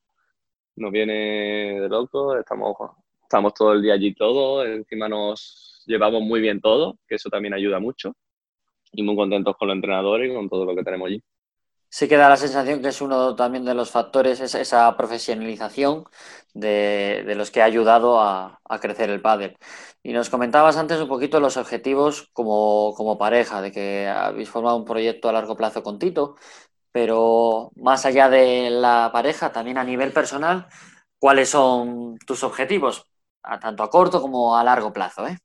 Nos 0.78 0.92
viene 0.92 1.80
de 1.82 1.90
locos, 1.90 2.40
estamos, 2.40 2.76
estamos 3.22 3.54
todo 3.54 3.74
el 3.74 3.82
día 3.82 3.94
allí 3.94 4.14
todos, 4.14 4.66
encima 4.66 5.08
nos 5.08 5.84
llevamos 5.86 6.22
muy 6.22 6.42
bien 6.42 6.62
todo, 6.62 6.98
que 7.08 7.16
eso 7.16 7.30
también 7.30 7.54
ayuda 7.54 7.80
mucho. 7.80 8.16
Y 8.94 9.04
muy 9.04 9.16
contentos 9.16 9.56
con 9.58 9.68
los 9.68 9.76
entrenadores 9.76 10.32
y 10.32 10.34
con 10.34 10.50
todo 10.50 10.66
lo 10.66 10.76
que 10.76 10.84
tenemos 10.84 11.08
allí 11.08 11.22
sí 11.96 12.10
que 12.10 12.18
da 12.18 12.28
la 12.28 12.36
sensación 12.36 12.82
que 12.82 12.90
es 12.90 13.02
uno 13.02 13.36
también 13.38 13.64
de 13.64 13.74
los 13.74 13.90
factores, 13.90 14.42
esa, 14.42 14.98
profesionalización 14.98 16.04
de, 16.54 17.24
los 17.38 17.52
que 17.52 17.62
ha 17.62 17.66
ayudado 17.66 18.20
a, 18.20 18.60
crecer 18.82 19.10
el 19.10 19.22
pádel. 19.22 19.58
Y 20.04 20.12
nos 20.12 20.30
comentabas 20.30 20.76
antes 20.76 21.00
un 21.00 21.08
poquito 21.08 21.40
los 21.40 21.56
objetivos 21.56 22.30
como, 22.34 23.18
pareja, 23.18 23.62
de 23.62 23.72
que 23.72 24.08
habéis 24.10 24.50
formado 24.50 24.76
un 24.76 24.84
proyecto 24.84 25.30
a 25.30 25.34
largo 25.34 25.56
plazo 25.56 25.84
con 25.84 25.98
Tito, 25.98 26.36
pero 26.92 27.72
más 27.78 28.06
allá 28.06 28.28
de 28.30 28.70
la 28.72 29.10
pareja, 29.14 29.54
también 29.54 29.78
a 29.78 29.86
nivel 29.86 30.12
personal, 30.12 30.68
¿cuáles 31.18 31.50
son 31.50 32.18
tus 32.28 32.44
objetivos, 32.44 33.06
tanto 33.62 33.84
a 33.84 33.90
corto 33.90 34.22
como 34.22 34.58
a 34.58 34.66
largo 34.66 34.92
plazo? 34.92 35.28
Eh? 35.28 35.38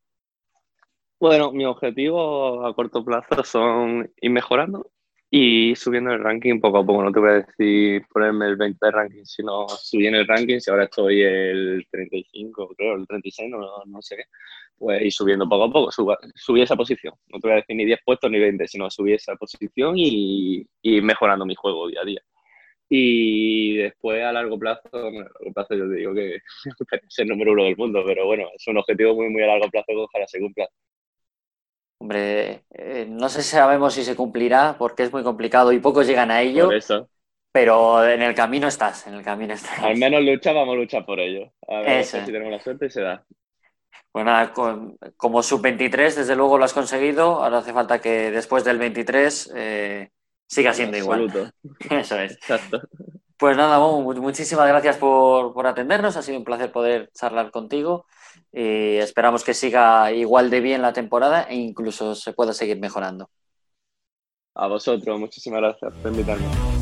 Bueno, 1.21 1.53
mis 1.53 1.69
objetivos 1.69 2.69
a 2.69 2.75
corto 2.75 3.05
plazo 3.05 3.45
son 3.45 4.13
ir 4.21 4.31
mejorando 4.33 4.91
y 5.31 5.77
subiendo 5.77 6.11
el 6.11 6.23
ranking 6.23 6.61
poco 6.61 6.79
a 6.79 6.87
poco. 6.87 7.03
No 7.05 7.13
te 7.13 7.21
voy 7.21 7.31
a 7.31 7.33
decir 7.35 8.05
ponerme 8.13 8.47
el 8.47 8.57
20 8.57 8.85
de 8.85 8.91
ranking, 8.91 9.25
sino 9.25 9.69
subir 9.69 10.09
en 10.09 10.17
el 10.17 10.27
ranking. 10.27 10.59
Si 10.59 10.71
ahora 10.71 10.85
estoy 10.85 11.23
el 11.23 11.87
35, 11.91 12.75
creo, 12.77 12.97
el 12.97 13.07
36, 13.07 13.51
no, 13.51 13.61
no 13.87 14.03
sé. 14.03 14.25
Pues 14.77 15.03
ir 15.03 15.13
subiendo 15.13 15.49
poco 15.49 15.65
a 15.65 15.73
poco, 15.73 16.19
subir 16.35 16.63
esa 16.65 16.77
posición. 16.77 17.15
No 17.29 17.39
te 17.39 17.49
voy 17.49 17.53
a 17.53 17.61
decir 17.61 17.77
ni 17.77 17.85
10 17.85 18.01
puestos 18.05 18.31
ni 18.31 18.39
20, 18.41 18.67
sino 18.67 18.91
subir 18.91 19.15
esa 19.17 19.37
posición 19.37 19.95
y, 19.97 20.67
y 20.83 21.01
mejorando 21.03 21.47
mi 21.47 21.55
juego 21.55 21.89
día 21.89 22.01
a 22.03 22.05
día. 22.05 22.23
Y 22.89 23.77
después 23.77 24.23
a 24.25 24.33
largo 24.33 24.59
plazo, 24.59 24.83
a 24.93 25.11
largo 25.11 25.53
plazo 25.55 25.75
yo 25.77 25.89
te 25.89 25.95
digo 25.95 26.15
que 26.15 26.37
es 27.09 27.19
el 27.19 27.29
número 27.29 27.53
uno 27.53 27.65
del 27.65 27.77
mundo, 27.77 28.03
pero 28.05 28.27
bueno, 28.27 28.49
es 28.55 28.67
un 28.67 28.79
objetivo 28.79 29.15
muy, 29.15 29.29
muy 29.29 29.43
a 29.43 29.47
largo 29.47 29.71
plazo 29.71 29.87
que 29.89 29.97
ojalá 29.97 30.27
se 30.27 30.41
cumpla. 30.41 30.69
Hombre, 31.99 32.65
eh, 33.03 33.07
no 33.09 33.29
sé 33.29 33.43
si 33.43 33.51
sabemos 33.51 33.95
si 33.95 34.05
se 34.05 34.17
cumplirá 34.17 34.77
porque 34.79 35.03
es 35.03 35.13
muy 35.13 35.23
complicado 35.23 35.73
y 35.73 35.81
pocos 35.81 36.07
llegan 36.07 36.31
a 36.31 36.43
ello. 36.43 36.71
Pero 37.53 38.07
en 38.09 38.23
el 38.23 38.35
camino 38.35 38.69
estás, 38.69 39.09
en 39.09 39.15
el 39.15 39.25
camino 39.25 39.55
estás. 39.55 39.81
Al 39.81 39.97
menos 39.97 40.23
lucha, 40.23 40.53
vamos 40.53 40.75
a 40.75 40.79
luchar 40.79 41.05
por 41.05 41.19
ello. 41.19 41.53
A 41.67 41.81
ver 41.81 42.05
si 42.05 42.19
tenemos 42.21 42.53
la 42.53 42.61
suerte 42.61 42.87
y 42.87 42.91
se 42.91 43.01
da. 43.01 43.25
Bueno, 44.13 44.33
pues 44.55 45.13
como 45.17 45.43
sub-23, 45.43 46.15
desde 46.15 46.37
luego 46.37 46.59
lo 46.59 46.65
has 46.65 46.73
conseguido. 46.73 47.43
Ahora 47.43 47.59
hace 47.59 47.73
falta 47.73 48.01
que 48.01 48.31
después 48.31 48.65
del 48.65 48.79
23 48.79 49.53
eh, 49.57 50.11
siga 50.47 50.73
siendo 50.73 50.97
igual. 50.97 51.53
Eso 51.91 52.19
es. 52.19 52.33
Exacto. 52.33 52.81
Pues 53.41 53.57
nada, 53.57 53.79
muchísimas 53.79 54.69
gracias 54.69 54.99
por, 54.99 55.55
por 55.55 55.67
atendernos. 55.67 56.15
Ha 56.15 56.23
sido 56.23 56.37
un 56.37 56.45
placer 56.45 56.71
poder 56.71 57.11
charlar 57.15 57.51
contigo 57.51 58.05
y 58.53 58.97
esperamos 58.97 59.45
que 59.45 59.55
siga 59.55 60.13
igual 60.13 60.51
de 60.51 60.61
bien 60.61 60.83
la 60.83 60.93
temporada 60.93 61.45
e 61.45 61.55
incluso 61.57 62.15
se 62.15 62.35
pueda 62.35 62.53
seguir 62.53 62.79
mejorando. 62.79 63.31
A 64.55 64.67
vosotros, 64.67 65.19
muchísimas 65.19 65.63
gracias 65.63 65.95
por 66.03 66.13
invitarme. 66.13 66.80